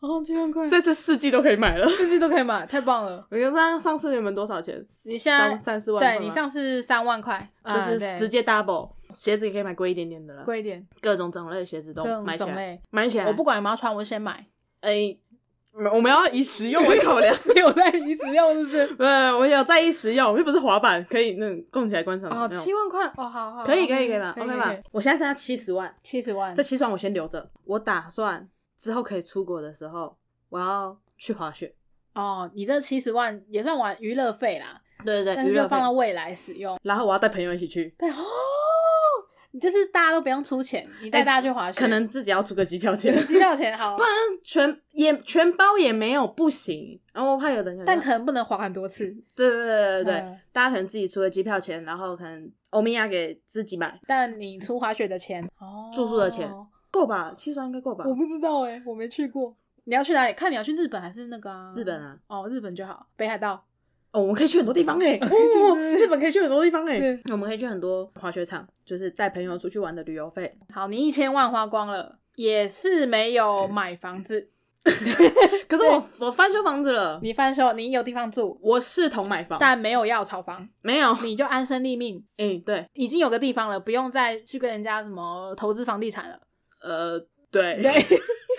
[0.00, 1.86] 哦，几万块，这次四季都可以买了。
[1.88, 3.26] 四季都可以买，太棒了。
[3.30, 4.84] 我跟上上次你们多少钱？
[5.04, 13.26] 你现在三三四万，对你上次三万块，就是直接 double，鞋子也可以买贵一点点的了，贵一点，各种种类的鞋子都买起来，买起来。
[13.26, 14.46] 我不管有没有穿，我先买。
[14.80, 15.14] 哎，
[15.72, 17.34] 我们要以实用为考量。
[17.54, 18.86] 你 有在一直用是不是？
[18.96, 24.76] 对，我有在意实用，又不是滑板，可以那种供起来观赏哦，七万块哦，好好，可以可以可以吧？OK 吧？
[24.92, 30.16] 我现在剩下七十万，七十万这，七十万我先留着，我打算之后可以出国的时候，
[30.48, 31.72] 我要去滑雪。
[32.14, 36.76] 哦，你这七十万也算完娱乐费啦，对对但是就放到未来使用。
[36.82, 38.14] 然后我要带朋友一起去，对哦，
[39.52, 44.10] 你就是大家都不用出钱，你带大家去滑雪，可能自己要出个机票钱，机票钱好 不，然
[44.42, 46.98] 全也全包也没有不行。
[47.12, 49.04] 然后我怕有的人，但可能不能滑很多次。
[49.34, 56.48] 对对对对对，嗯大家可能自己出个机票钱，然后可能欧米亚给自己买，但你出滑雪的钱，哦住宿的钱
[56.90, 57.32] 够吧？
[57.36, 58.04] 七十万应该够吧？
[58.06, 59.56] 我不知道哎，我没去过。
[59.84, 60.32] 你要去哪里？
[60.34, 61.72] 看你要去日本还是那个啊？
[61.76, 62.16] 日本啊？
[62.28, 63.64] 哦，日本就好，北海道。
[64.12, 65.18] 哦，我们可以去很多地方 哎、
[65.96, 70.52] 日本可以去很多地方哎、对我们可以去很多滑雪场，就是带朋友出去玩的旅游费。
[70.72, 74.50] 好，你一千万花光了，也是没有买房子。
[75.68, 81.14] 可是我我翻修房子了，你翻修，你有地方住，我视同买房，但没有要炒房，没有。
[81.22, 86.40] 你就安身立命，哎、对，已经有个地方了，不用再去跟人家什么投资房地产了。
[86.82, 87.20] 呃，
[87.52, 87.92] 对，对，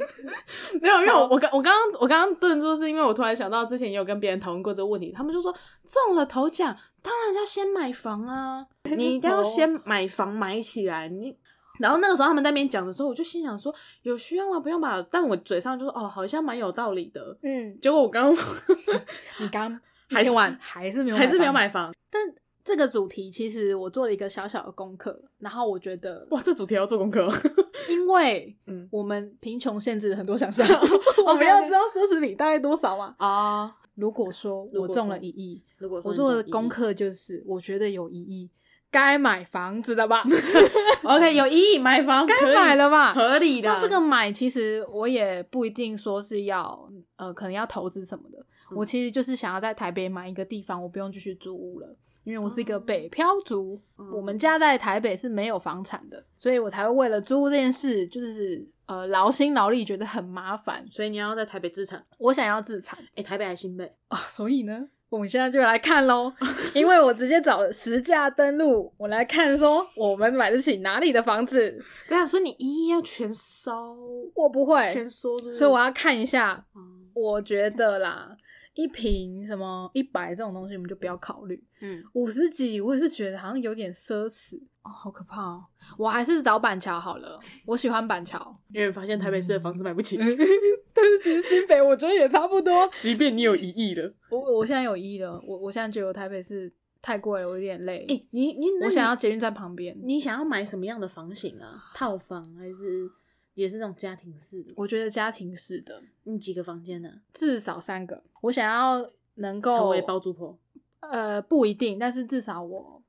[0.80, 5.52] 没有，因为我我刚我刚刚我刚刚顿住，是因为我突然想到之前也有跟别人讨论过这个问题，他们就说
[5.84, 11.36] 中了头奖，当然要先买房啊， 你一定要先买房买起来，你。
[11.78, 14.60] 然后那个时候他们在那边讲的时候，我就心想说有需要吗？
[14.60, 15.02] 不用吧。
[15.10, 17.34] 但我嘴上就说哦，好像蛮有道理的。
[17.42, 18.44] 嗯，结果我刚刚
[19.40, 19.80] 你刚
[20.10, 21.52] 一还是千万还是没有，还是没有。
[21.52, 21.90] 买房。
[22.10, 22.22] 但
[22.70, 27.32] 这个主题其实我做了一个小小的功课，然后我觉得，哇，这主题要做功课哦。
[27.90, 30.64] 因为嗯我们贫穷限制了很多想象，
[31.26, 33.16] 我们要知道奢侈品大概多少嘛。
[33.18, 38.48] 啊，如果说我中了一亿，如果说我做的功课就是，我觉得有一亿
[38.88, 40.22] 该买房子了吧，，
[41.02, 43.12] OK，有一亿买房，该买了吧。
[43.12, 43.68] 合理的。
[43.68, 48.38] 那这个买，其实我也不一定说是要呃，可能要投资什么的。
[48.38, 48.46] 嗯
[48.76, 51.96] 我其实就是想要在台北买一个地方，我不用继续租屋了，
[52.30, 60.86] 因为我是一个哦北漂族，嗯我们家在台北是没有房产的，所以我才会为了租屋这件事，就是呃劳心劳力，觉得很麻烦。
[60.88, 62.04] 所以你要在台北自产。
[62.18, 63.84] 我想要自产哎、台北还是新北？
[64.08, 66.32] 啊，所以呢，我们现在就来看喽，
[66.74, 71.82] 因为我直接找实价登录，我来看说我们买得起哪里的房子。
[72.08, 73.96] 对啊，所以你一一要全收，
[74.34, 76.64] 我不会，全收是不是，所以我要看一下。
[76.74, 78.34] 嗯我觉得啦，
[78.80, 81.62] 一瓶什么一百这种东西，我们就不要考虑。
[81.82, 85.64] 嗯，五十几，我也是觉得好像有点奢侈哦，好可怕哦！
[85.98, 90.16] 我还是找板桥好了，我喜欢板桥，因为发现台北市的房子买不起，
[90.94, 92.88] 但是其实新北我觉得也差不多。
[92.98, 96.72] 即便你有一亿了，我我现在有一亿了，我我现在觉得我台北市
[97.02, 98.06] 太贵了，我有点累。
[98.08, 101.76] 哎、你你那我你想要捷运站旁边，你想要买什么样的房型啊？
[101.94, 103.10] 套房还是
[103.60, 104.72] 也是这种家庭式的？
[104.74, 110.58] 我觉得家庭式的你几个房间呢、至少三个，我想要能够成为包租婆？
[111.00, 113.02] 呃，不一定，但是至少我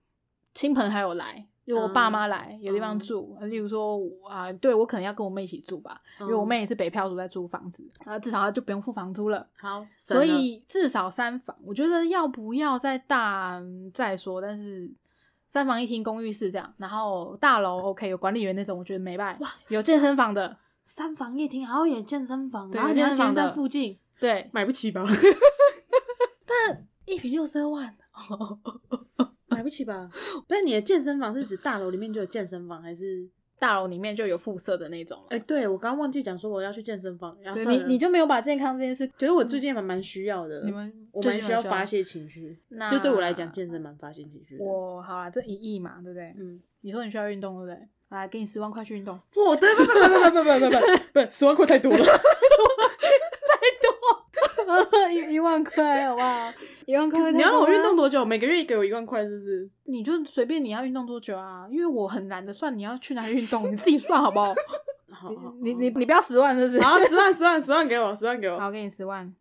[0.54, 14.92] 亲朋还有来，就我爸啊妈来、有地方住，例如说我啊、对我可能要跟我妹一起住吧，因为我嗯妹也是北漂族在租房子，然后至少她就不用付房租了，好，所以至少三房，我觉得要不要再大嗯再说，但是。
[15.52, 19.46] 三房一厅公寓式这样，然后大楼 OK 有管理员那种，我觉得没办法。
[19.46, 25.04] 哇有健身房的，三房一厅，还要有健身房，对然后你要健身房的在附近，对，买不起吧？
[26.48, 27.94] 但一平六十二万，
[29.48, 30.10] 买不起吧？
[30.48, 33.30] 不是你的健身房是指大楼里面就有健身房，还是？
[33.62, 35.28] 大楼里面就有附设的那种了。
[35.30, 44.66] 哎、对我刚刚忘记讲说我要去健身房，然后你你就没有把健康这件事，觉得我最近蛮蛮需要的，你们我蛮蛮需要发泄情绪，那就对我来讲，健身蛮发泄情绪的。
[44.66, 46.34] 我好啦，这一亿嘛，对不对？
[46.40, 47.88] 嗯，你说你需要运动，对不对？
[48.10, 49.94] 来，给你十万块去运动，我不不不不
[50.32, 50.60] 不不
[51.14, 52.04] 不不，十万块太多了。
[55.12, 56.54] 一一万块好不好？
[56.86, 58.26] 一万块，你要让我运动，多久？
[58.26, 59.70] 每个月给我一万块，是不是？
[59.86, 61.68] 你就随便你要运动多久啊？
[61.70, 64.54] 因为我很懒得算你要去哪里运动，你自己算好不好？
[65.12, 66.82] 好好，你你你不要十万，是不是？
[66.82, 68.60] 好，十万十万十万给我，十万给我。
[68.60, 69.32] 好，给你十万，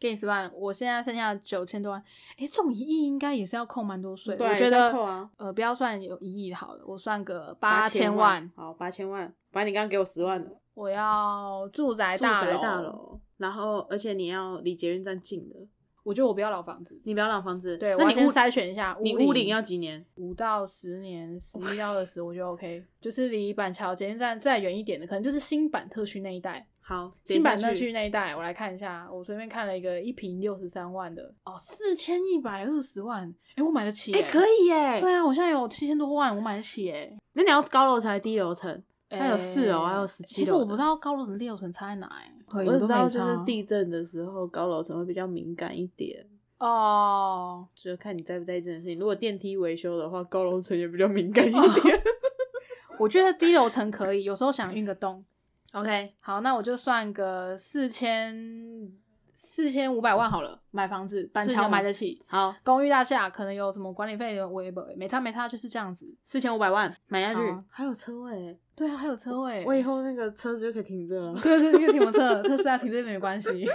[0.00, 2.02] 给你十万，我现在剩下九千多万。
[2.38, 9.32] 哎，中一亿应该也是要扣蛮多税我觉得要扣啊呃，不要算有一亿好了，我算个八千万，好，八千万。
[9.50, 13.11] 反正你刚刚给我十万的我要住宅住宅大，楼，
[13.42, 15.56] 然后而且你要离捷运站近的，
[16.04, 16.98] 我觉得我不要老房子。
[17.04, 17.76] 你不要老房子。
[17.76, 18.96] 对，那你屋我要先筛选一下。
[19.02, 20.04] 你屋龄要几年？
[20.14, 22.84] 五到十年，十一到二十，我觉得 OK。
[23.00, 26.66] 就是离板桥捷运站再远一点的，可能就是新版特区那一带。
[26.80, 35.00] 好，新版特区那一带，我来看一下，我随便看了一个一平六十三万的，哦，四千一百二十万，哎、我买得起、哎，可以耶。
[35.00, 37.16] 对啊，我现在有七千多万，我买得起哎。
[37.34, 38.82] 那你要高楼层还是低楼层？
[39.08, 40.44] 它有四楼，还有十七楼。
[40.44, 42.34] 其实我不知道高楼层、低楼层差在哪哎。
[42.54, 46.26] 我只知道就是地震的时候，高楼层会比较敏感一点，
[46.58, 48.98] 哦，就看你在不在意这件事情。
[48.98, 52.02] 如果电梯维修的话，高楼层也比较敏感一点。
[52.98, 55.24] 我觉得低楼层可以，有时候想运个动。
[55.72, 58.92] OK，好，那我就算个四千
[59.32, 62.22] 四千五百万好了，买房子，板桥买得起。
[62.26, 66.06] 好，公寓大厦可能有什么管理费的，我也不没差没差，就是这样子。
[66.24, 71.34] 四千五百万买下去，还有车位，对啊，还有车位，我以后那个车子就可以停这了。
[71.42, 73.66] 对对，就停我车，特斯拉停这边没关系。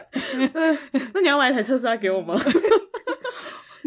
[1.14, 2.36] 那你要买一台特斯拉给我吗？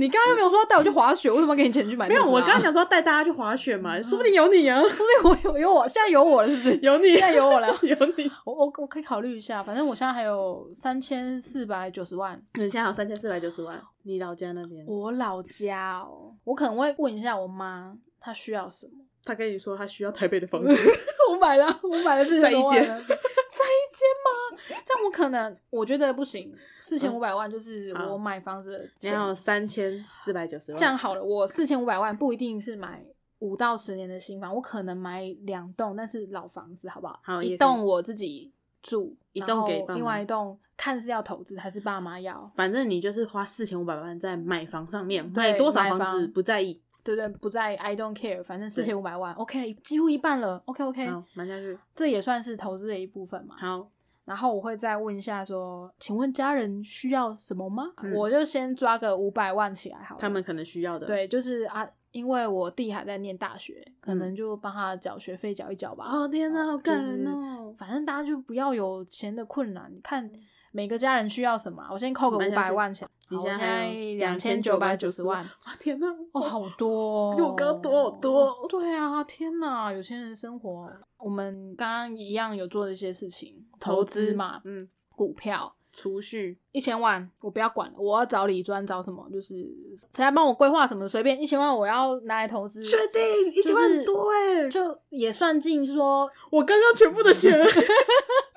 [0.01, 2.09] 你刚刚又没有说要带我去滑雪，为什么给你钱去买？
[2.09, 4.89] 没有，我刚刚想说带大家去滑雪嘛，说不定有你啊，说
[5.23, 6.77] 不定我有有我，现在有我了，是不是？
[6.79, 8.31] 有你，现在有我了， 有你。
[8.47, 12.41] 我我我可以考虑一下，反正我现在还有三千四百九十万。
[12.55, 18.93] 你现在有三千四百九十万，你老家那边，我老家哦，我可能会问一下我妈，她需要什么。
[19.25, 20.69] 他跟你说他需要台北的房子，
[21.31, 24.81] 我买了，我买了四在一间千多万，在 一间吗？
[24.85, 29.19] 这样我可能我觉得不行，四千五百万就是我买房子的你钱。
[29.19, 33.05] 还有三千四百九十万，这样好了，我四千五百万不一定是买
[33.41, 37.21] 五到十年的新房，我可能买两栋，但是老房子，好不好？
[37.23, 38.53] 好一栋我自己
[38.83, 42.51] 住，一栋给另外一栋看是要投资还是爸妈要。
[42.57, 51.79] 反正你就是花四千五百万在买房上面，买多少房子不在意，对对，不在 I don't care，反正四千五百万，OK，几乎一半了，OK OK，好买下去。
[51.95, 53.57] 这也算是投资的一部分嘛。
[53.59, 53.89] 好，
[54.25, 57.85] 然后我会再问一下说，请问家人需要什么吗？
[58.03, 60.21] 嗯我就先抓个五百万起来好了。
[60.21, 66.05] 他们可能需要的。，对，就是啊，因为我弟还在念大学，可嗯能就帮他缴学费缴一缴吧。
[66.05, 67.75] 哦天哪，好感就是人哦！
[67.79, 70.31] 反正大家就不要有钱的困难，你看
[70.73, 78.67] 每个家人需要什么啊、我先扣个五百万钱，你现在两千九百九十2990万，哇天哪，哦，好多、哦，比我刚刚多好多哦。
[78.69, 80.91] 对啊，天哪，有钱人生活。
[81.19, 89.69] 我们刚刚一样有做这些事情，投资嘛，嗯，股票储蓄，一千万，我不要管了，我要找李专找什么，就是
[90.15, 93.21] 谁来帮我规划什么，随便一千万我要拿来投资，确定
[93.53, 97.53] 一千万很多哎，就也算进说我刚刚全部的钱，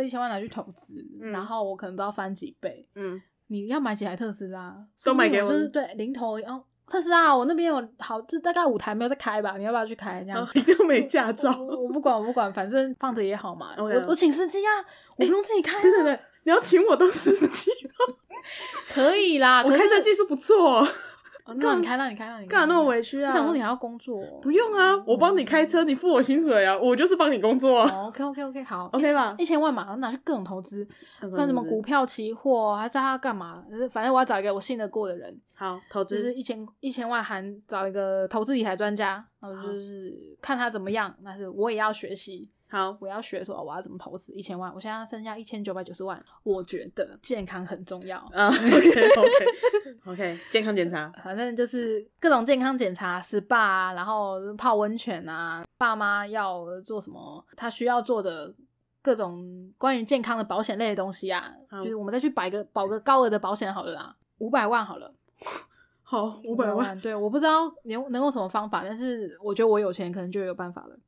[0.00, 2.88] 这一千万拿去投资，嗯然后我可能不知道翻几倍。
[2.94, 4.74] 嗯，你要买几台特斯拉？
[5.04, 6.64] 都买给我就是对零头哦。
[6.88, 10.22] 特斯拉，我那边有好，就大概五台没有在开吧，你要不要去开？
[10.22, 11.50] 这样然后一定没驾照。
[11.60, 13.74] 我我不管，我不管，反正放着也好嘛。
[13.76, 14.70] OK 我我请司机啊，
[15.18, 15.82] 我不用自己开、啊。
[15.82, 18.14] 对对对，你要请我当司机吗？
[18.92, 19.62] 可以啦。
[19.62, 20.88] 我可是开车技术不错，哦
[21.46, 23.30] 那你开，那你开，那你开干嘛那么委屈啊？
[23.30, 24.22] 我想说你还要工作。
[24.40, 27.82] 不用啊，我帮你开车，你付我薪水啊，我就是帮你工作。
[27.82, 30.86] 哦，OK OK OK，好 OK 吧一千万嘛，拿去各种投资，
[31.20, 33.64] 那那什么股票、期货，还是他干嘛？
[33.90, 48.18] 反正我要找一个我信得过的人，好投资就是一千一千万含找一个投资理财专家，然后好就是看他怎么样，但是我也要学习，好，我要学说哦我要怎么投资一千万，我现在剩下一千九百九十万，我觉得健康很重要。
[48.32, 58.54] 啊，OK OK OK，健康检查，反正就是各种健康检查、SPA 啊，然后泡温泉啊，爸妈要做什么，他需要做的
[59.02, 61.52] 各种关于健康的保险类的东西啊，
[61.82, 65.12] 就是我们再去保个保个高额的保险好了啦，五百万好了，
[66.10, 70.98] 好，五百万，， 对，我不知道能能用什么方法，但是我觉得我有钱可能就有办法了。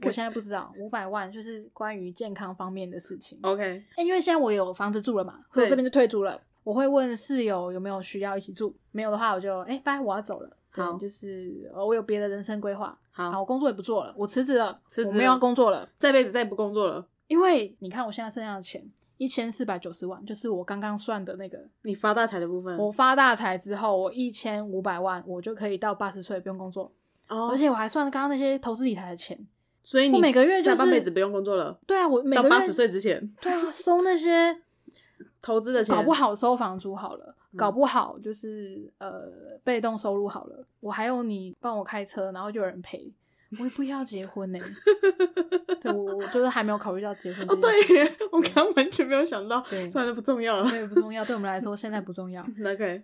[0.00, 3.38] 我 现在不知道五百万就是关于健康方面的事情。
[3.42, 6.40] OK，欸因为现在我有房子住了嘛，所以我这边就退租了。
[6.62, 10.56] 我会问室友有没有需要一起住，没有的话我就哎拜、我要走了。
[10.70, 17.06] 好就是呃我有别的人生规划，好，我工作也不做了，我辞职了，辞职我没有要工作了，这辈子再也不工作了。
[17.26, 18.82] 因为你看我现在剩下的钱
[19.16, 26.92] 一千四百九十万，就是我刚刚算的那个，你发大财的部分，我发大财之后，我一千五百万，我就可以到八十岁不用工作，
[27.28, 27.48] 哦。
[27.50, 29.46] 而且我还算刚刚那些投资理财的钱。
[29.86, 34.58] 所以你每个月就是下半辈子不用工作了，对啊，我每个月到八十岁之前对啊，收那些
[35.42, 39.30] 投资的钱，搞不好收房租好了，嗯搞不好就是呃
[39.62, 43.12] 被动收入好了，我还有你帮我开车，然后就有人陪，
[43.58, 44.58] 我也不要结婚呢、
[45.80, 47.58] 对我我就是还没有考虑到结婚这哦。
[47.60, 50.70] 对耶，我刚刚完全没有想到，对算了，不重要了。
[50.70, 52.42] 对，不重要，对我们来说现在不重要。
[52.66, 53.00] OK，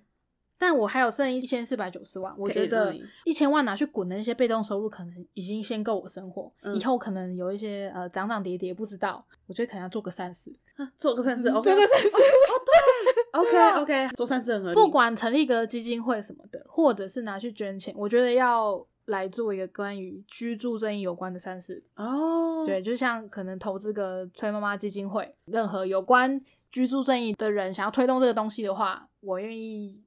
[0.58, 2.94] 但我还有剩一千四百九十万，我觉得
[3.24, 6.52] 一千万拿去滚的那些被动收入，可能已经先够我生活。
[6.62, 10.54] 嗯以后可能有一些呃涨涨跌跌，不知道，我觉得可能要做个善事。
[10.96, 12.08] 做个善事，OK，做个善事，
[13.32, 14.74] OK 啊 OK，做善事很合理。
[14.74, 21.84] 不管成立个基金会什么的，或者是拿去捐钱，我觉得要来做一个关于居住正义有关的善事。
[21.96, 26.40] 哦，对，就像可能投资个崔妈妈基金会，任何有关
[26.70, 30.00] 居住正义的人想要推动这个东西的话，我愿意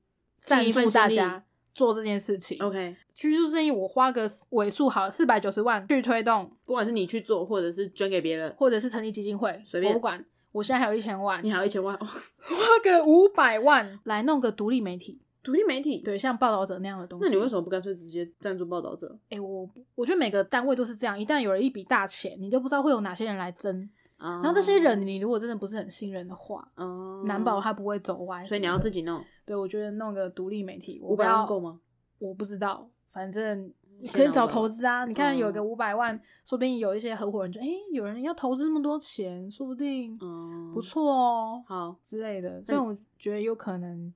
[0.43, 1.43] 赞助大家
[1.73, 2.57] 做这件事情。
[2.61, 10.25] OK，居住正义，我花个尾数好了，四百九十万去推动，不管是你去做，或者是捐给别人，或者是成立基金会，随便我不管。
[10.51, 17.25] 我现在还有一千万，你还有一千万，哦花个五百万来弄个独立媒体，独立媒体。，对，像报道者那样的东西。
[17.25, 19.13] 那你为什么不干脆直接赞助报道者？
[19.29, 23.77] 哎、我我觉得每个单位都是这样，一旦有了一笔大钱，你就不知道会有哪些人来争，
[24.17, 28.45] 然然后这些人你如果真的不是很信任的话，哦，难保他不会走歪。
[28.45, 28.89] 所以你要自。
[28.89, 31.81] 己弄，对，我觉得弄个独立媒体，五百万够吗？
[32.19, 33.73] 我不知道，反正
[34.03, 35.03] 先可以找投资啊。
[35.05, 36.15] 你看有个嗯五百万，
[36.45, 44.13] 说不定有一些合伙人就哎、有人要投资那么多钱，说不定嗯，不错哦、好，之类的，所以我觉得有可能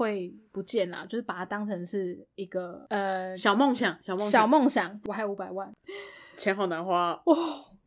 [0.00, 5.00] 会不见啦，就是把它当成是一个呃小梦想，小梦想，小梦想。
[5.04, 5.70] 我还有五百万，
[6.38, 7.36] 钱好难花，哦、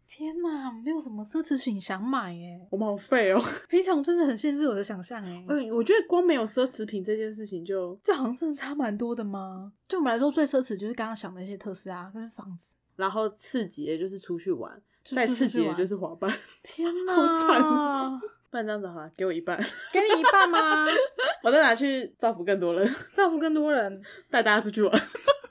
[0.07, 3.41] 天哪，没有什么奢侈品想买耶，我们好废哦。
[3.68, 5.43] 贫穷真的很限制我的想象哎。
[5.49, 9.74] 嗯，我觉得光没有奢侈品这件事情就，就好像真的差蛮多的吗？
[9.88, 12.76] 对我们来说，最奢侈就是刚刚想的那些特斯拉跟房子。
[12.95, 16.32] 然后刺激的就是出去玩，再刺激的就是滑板。
[16.61, 19.57] 天哪，好惨啊不然这样子好了，给我一半，
[19.91, 20.86] 给你一半吗？
[21.43, 24.01] 我再拿去造福更多人，造福更多人。
[24.31, 25.01] 带大家出去玩。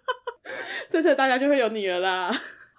[0.90, 2.30] 这次大家就会有你了啦！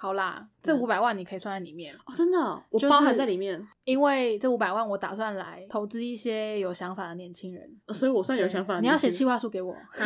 [0.03, 7.63] 好啦，这五百万你可以算在里面，哦，真的哦、我就包含在里面，因为这五百万我打算来投资一些有想法的年轻人。
[7.87, 8.81] 哦所以我算有想法。
[8.81, 9.71] 你要写去企划书给我。
[9.95, 10.03] 啊？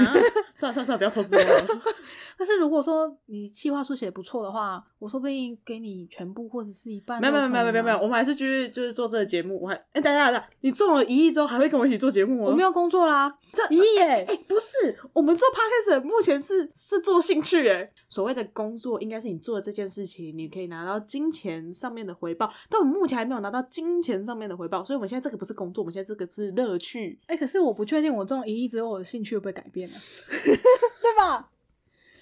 [0.55, 1.81] 算了算了算了，不要投资我了。
[2.37, 7.33] 但是如果说你企划书写得不错的话，我说不定给你全部或者是一半没有。
[7.33, 9.59] 没有没有没有没有，我们还是继续就是做这个节目。
[9.59, 12.51] 我还哎，等一下等一下，你中了一亿之后还会跟我一起做节目吗？
[12.51, 17.89] 我没有工作啦，这一亿耶哎、不是，我们做 podcast 目前是是做兴趣哎。
[18.09, 27.19] 所谓的工作，应该是你做的这件事情，你可以拿到金钱上面的回报，但我们目前还没有拿到金钱上面的回报，所以我们现在这个不是工作，我们现在这个是乐趣。
[27.27, 29.95] 哎、可是我不确定我中了一亿之后，我的兴趣会不会改变呢？
[30.27, 31.49] 对吧？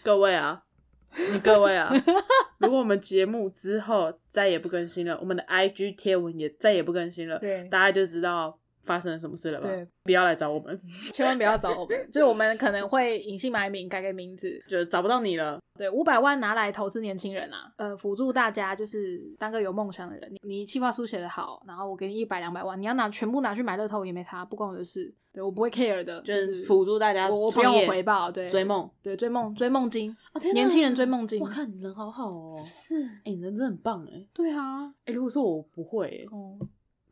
[0.03, 0.63] 各位啊，
[1.31, 1.91] 你各位啊，
[2.59, 9.67] 如果我们节目之后再也不更新了，我们的 IG 贴文也再也不更新了，对大家就知道发生了什么事了吧？
[9.67, 10.79] 对，不要来找我们，
[11.13, 14.57] 千万不要找我们， 就是我们可能会隐姓埋名，改个名字。
[14.67, 15.59] 就找不到你了。
[15.77, 20.31] 对，五百万拿来投资年轻人啊，呃，辅助大家就是当个有梦想的人。
[20.31, 25.13] 你你计划书写得好，然后我给你一百两百万，你要拿全部拿去买乐透也没差，不关我的事。
[25.33, 33.03] 对我不会 care 的，就是辅助大家我我不用创业回报，对，追梦，对追梦追梦金，哦天年轻人追梦金我看你人好好哦，是不是？
[33.25, 34.25] 哎、你人真的很棒哎。
[34.33, 36.57] 对啊，哎、如果说我不会欸，哦，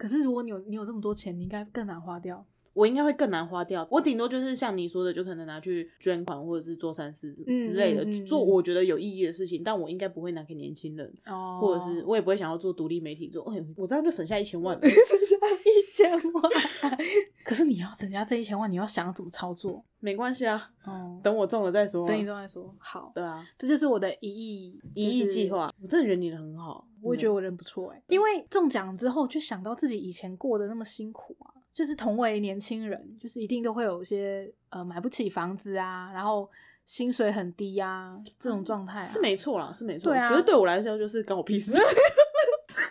[0.04, 2.46] 可是如果你有你有这么多钱，你应该更难花掉。
[2.74, 3.88] 我应该会更难花掉。
[3.92, 9.64] 我顶多就是像你说的，就可能拿去捐款或者是做善事嗯之类的，嗯嗯去做嗯我觉得有意义的事情。
[9.64, 13.44] 但我应该不会拿给年轻人，哦或者是我也不会想要做独立媒体做。
[13.52, 14.82] 哎、我这样就省下一千万了。
[14.84, 16.44] 剩下一千万，
[17.46, 21.20] 可是你要省下这一千万，你要想怎么操作没关系啊，哦。
[21.24, 22.08] 等我中了再说、啊。
[22.08, 26.88] 等你中再说好，对啊，这就是我的一亿一亿就是计划，我真的觉得你人很好。
[27.02, 36.50] 我也觉得我人不错哎、因为中奖之后就想到自己以前过得那么辛苦啊，就是同为年轻人，就是一定都会有一些呃买不起房子啊，然后
[36.86, 40.12] 薪水很低啊这种状态、啊，是没错啦，是没错。
[40.12, 41.74] 对啊可是对我来说就是关我屁事。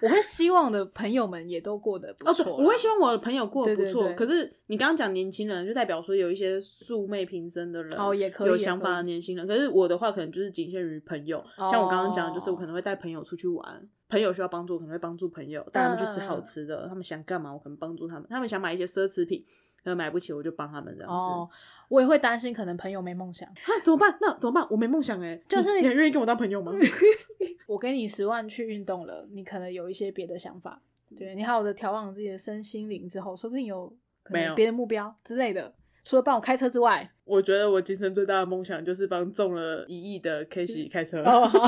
[0.03, 4.03] 我会希望的朋友们也都过得不哦，对，错啦、我会希望我的朋友过得不错。
[4.03, 9.47] 对对对可是你刚刚讲年轻人，就代表说有一些素昧平生的人，哦也可以有想法的年轻人。
[9.47, 11.39] 可是我的话，可能就是仅限于朋友。
[11.57, 16.89] 哦像我刚刚讲的，就是我可能会带朋友出去玩，朋友需要帮助，我可能会帮助朋友，带他们去吃好吃的。
[16.89, 18.27] 他们想干嘛，我可能帮助他们。
[18.29, 19.45] 他们想买一些奢侈品，
[19.85, 21.15] 可能买不起，我就帮他们这样子。
[21.15, 21.49] 哦，
[21.93, 24.16] 我也会担心可能朋友没梦想，啊，怎么办？
[24.22, 24.66] 那怎么办？
[24.70, 26.72] 我没梦想哎，就是你你还愿意跟我当朋友吗？
[27.68, 30.80] 我给你十万去运动了，你可能有一些别的想法，
[31.18, 35.74] 对你好的调养自己的身心灵之后，说不定有可没有能别的目标之类的。
[36.03, 41.66] 除了帮我开车之外，我觉得我今生最大的梦想就是帮中了一亿的 K 喜开车，哦，好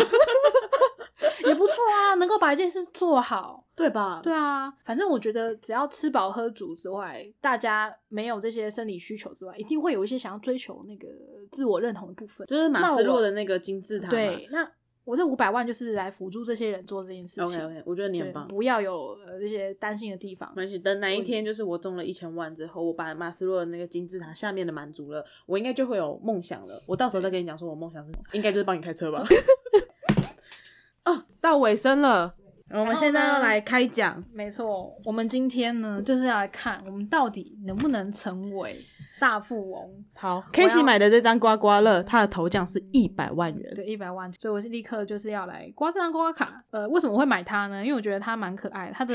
[1.46, 3.62] 也不错啊，能够把一件事做好。
[3.76, 4.20] 对吧？
[4.22, 11.08] 对啊，反正我觉得只要吃饱喝足之外，大家没有这些生理需求之外，一定会有一些想要追求那个
[11.50, 12.46] 自我认同的部分。
[12.46, 14.08] 就是马斯洛的那个金字塔。
[14.08, 14.70] 对，那
[15.02, 17.44] 我这五百万就是来辅助这些人做这件事情。
[17.44, 18.46] OK OK，我觉得你很棒。
[18.46, 20.48] 不要有呃这些担心的地方。
[20.50, 26.80] 没关系，等哪一天就是我中了一千万之后，我把马斯洛的那个金字塔下面的满足了，我应该就会有梦想了。
[26.86, 29.24] 我到时候再跟你讲说我梦想是什么，应该就是帮你开车吧。
[31.04, 32.34] 哦，到尾声了，
[32.70, 34.22] 我们现在要来开讲。
[34.32, 38.84] 没错，我们今天呢就是要来看我们到底能不能成为
[39.20, 39.90] 大富翁。
[40.14, 43.74] 好我，K 要 C 买的这张刮刮乐，它的头奖是一百万元。
[43.74, 46.64] 对，一百万，所以我是立刻就是要来刮这张刮刮卡。
[46.70, 47.84] 呃，为什么会买它呢？
[47.84, 49.14] 因为我觉得它蛮可爱的，它的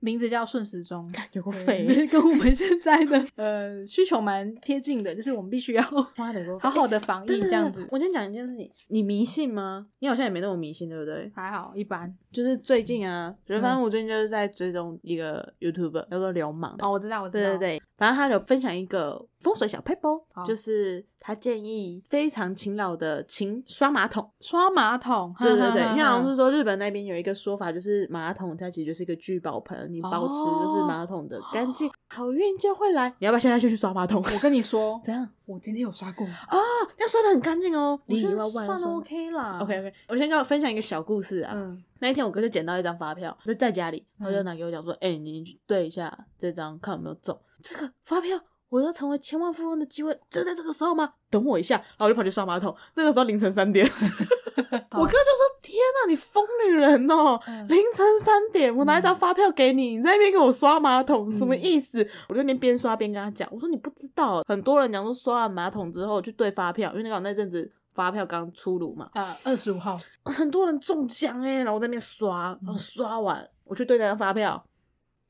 [0.00, 5.82] 名字叫顺时钟，有个对废， 跟我们现在的 呃需求蛮贴近的，就是我们必须要
[6.60, 7.86] 好好的防疫这样子。
[7.90, 9.86] 我先讲一件事情，你迷信吗？
[10.00, 11.30] 你好像也没那么迷信，对不对？
[11.34, 12.14] 还好，一般。
[12.36, 16.76] 就是最近啊，就是嗯反正我最近就是在追踪一个 YouTube 叫做流氓。
[16.80, 17.48] 哦，我知道，我知道。
[17.48, 24.30] 对对对，反正他有分享一个风水小 paper，好就是他建议非常勤劳的勤刷马桶。
[24.42, 33.08] 刷马桶，对对对，哈哈哈因为好像是说日本那边有一个说法，就是马桶它其实就是一个聚宝盆，你保持就是哦马桶的干净，好运就会来。
[33.18, 34.22] 你要不要现在就去刷马桶？
[34.22, 35.26] 我跟你说， 怎样？
[35.46, 36.58] 我今天有刷过，啊，
[36.98, 39.60] 要刷的很干净哦，我觉得里里外外算都 OK 啦。
[39.62, 41.52] OK OK，我先跟我分享一个小故事啊。
[41.54, 48.38] 嗯，那一天我哥就捡到一张发票，在在家里，他就嗯拿给我讲说：“哎、你去对一下这张，看有没有中。”这个发票
[48.68, 51.12] 我要成为千万富翁的机会就在这个时候吗？
[51.30, 52.74] 等我一下，然后我就跑去刷马桶。
[52.94, 57.40] 那个时候凌晨三点， 我哥就说：“天哪，你疯女人哦！
[57.46, 74.62] 嗯凌晨三点，我拿一张发票给你，你在那边给我刷马桶，什么嗯意思？”我就那边边刷边跟他讲，我说：“你不知道，很多人讲说刷完马桶之后去对发票，因为那个那阵子发票刚出炉嘛，啊，二十五号，很多人中奖哎，然后我在那边刷，然后刷完我去对那张发票，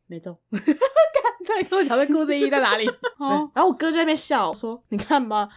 [0.07, 0.37] 没中。
[1.47, 2.85] ”看，跟我讲的故事意义在哪里？
[3.19, 5.49] 哦，然后我哥就在那边笑说：“你看吧，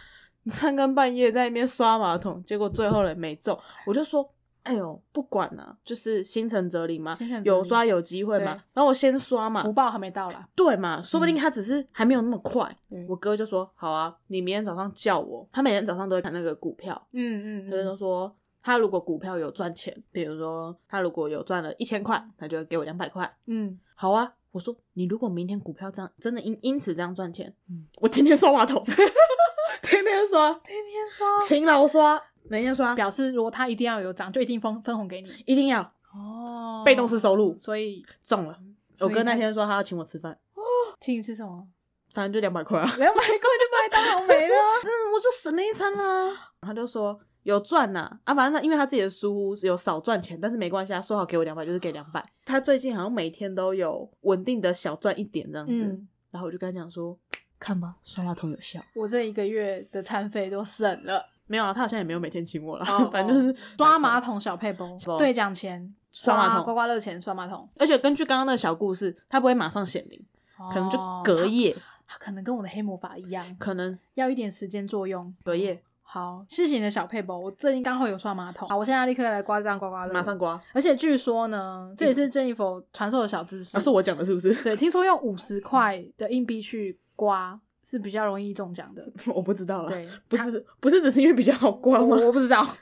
[0.44, 4.26] 你三更半夜在那边刷马桶，结果最后人没中。”我就说
[4.62, 10.48] ：“哎呦，不管了、就是心诚则灵嘛有刷有机会嘛。”然后我先刷嘛福，报还没到啦。
[10.54, 12.70] 对嘛，说不定他只是还没有那么快。
[12.88, 18.34] 对我哥就说：“好啊，你明天早上叫我。”他每天早上都会看那个股票，嗯嗯他就说。
[18.62, 23.34] 他如果股票有赚钱，比如说他如果有赚了一千块，他就会给我两百块。
[23.46, 28.84] 嗯，好啊，我说你如果明天股票这样真的因因此这样赚钱，嗯我天天刷马桶，
[29.82, 35.28] 天天刷，天天刷，勤劳刷，每天刷，表示如果他一定要有涨，就一定分分红给你。
[35.46, 35.80] 一定要
[36.12, 38.58] 哦被动式收入所以中了。
[39.00, 40.62] 我哥那天说他要请我吃饭，哦
[40.98, 41.68] 请你吃什么？
[42.12, 44.54] 反正就两百块啊，两百块就麦当劳没了。
[44.82, 46.50] 嗯，我就省了一餐啦。
[46.62, 52.20] 他就说有赚呐、啊，反正他因为他自己的书有少赚钱，但是没关系，他说好给我两百就是给两百。
[52.44, 57.16] 他最近好像每天都有稳定的小赚一点这样子，嗯，然后我就跟他讲说，
[57.60, 58.80] 看吧，刷马桶有效。
[58.96, 61.24] 我这一个月的餐费都省了。
[61.50, 70.24] 没有啊，他好像也没有每天请我了，哦 反正就是刷马桶小配包包，兑奖钱刷马桶刮刮乐钱刷马桶，而且根据刚刚那个小故事，他不会马上显灵，
[70.72, 71.76] 可能就哦隔夜，
[72.06, 75.34] 它可能跟我的黑魔法一样，可能要一点时间作用。
[75.42, 80.38] 隔夜好，谢谢你的小配包，我最近刚好有刷马桶，好，我现在立刻来刮这张刮刮乐，马上。
[80.38, 80.60] 刮。
[80.72, 84.52] 而且据说呢，这也是珍妮佛传授的小知识，啊，是我讲的，是不是？
[84.62, 89.06] 对，听说用五十块的硬币去刮是比较容易中奖的。
[89.34, 89.88] 我不知道了。
[89.88, 92.06] 对，不是不是只是因为比较好刮吗？
[92.06, 92.66] 我我不知道，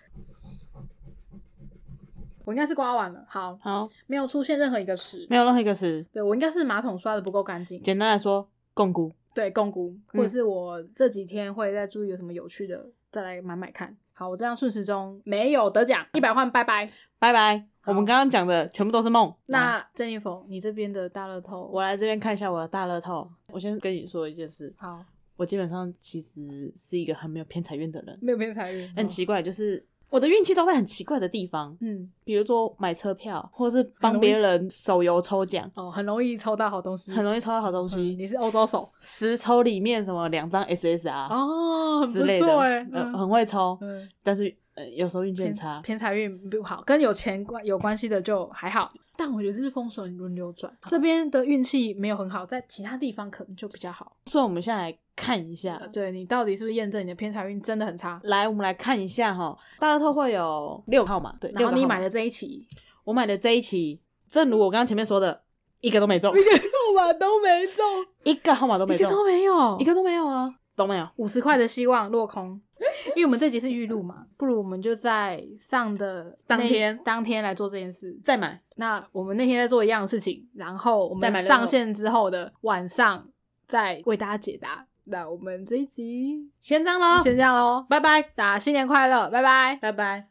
[2.45, 3.25] 我应该是刮完了。
[3.29, 5.27] 好，好，没有出现任何一个屎。
[5.29, 6.05] 没有任何一个屎。
[6.13, 7.83] 对我应该是马桶刷的不够干净。
[7.83, 9.13] 简单来说，共估。
[9.35, 13.97] 对，共估，嗯或者是我这几天会再注意有什么有趣的，再来买买看。
[14.19, 16.91] 好，我这样顺时钟没有得奖，一百万拜拜。
[17.21, 17.65] 拜拜。
[17.85, 19.33] 我们刚刚讲的全部都是梦。
[19.47, 23.31] 来那郑一峰，你这边的大乐透，我来这边看一下我的大乐透。
[23.53, 25.05] 我先跟你说一件事，好
[25.37, 37.97] 我基本上其实是一个很没有偏财运的人，没有偏财运，很奇怪，就是我的运气都在很奇怪的地方，嗯，比如说买车票，或者是帮别人手游抽奖，哦，很容易抽到好东西，很容易抽到好东西。
[38.01, 38.89] 嗯你是欧洲手。
[39.01, 43.19] 十抽里面什么两张 SSR 哦，很不之类的，错哎，呃，嗯。
[43.19, 45.81] 很会抽，嗯，但是呃有时候运气很差。
[45.83, 48.91] 偏财运不好，跟有钱关有关系的就还好，
[49.21, 54.17] 但我觉得这是风水轮流转，这边的运气没有很好，在其他地方可能就比较好。
[54.27, 58.21] 所以我们现在来看一下，对你到底是不是验证你的偏财运真的很差？
[58.23, 61.35] 来我们来看一下哈，大乐透会有六号嘛？
[61.41, 62.65] 对，然后你买的这一期，
[63.03, 65.43] 我买的这一期，正如我刚刚前面说的，
[65.81, 67.85] 一个都没中，一个号码都没中，
[68.23, 71.05] 一个号码都没中，一个都没有，一个都没有啊，都没有。
[71.17, 72.59] 五十块的希望落空。
[73.17, 78.17] 因为我们这集是预录嘛，不如我们就在上的那当天当天来做这件事。
[78.23, 83.27] 再买，那我们那天在做一样的事情，然后我们上线之后的晚上
[83.67, 84.87] 再为大家解答。
[85.05, 89.77] 那我们这一集先这样喽，先这样喽，拜拜，大家新年快乐，拜拜。
[89.83, 90.29] 拜拜。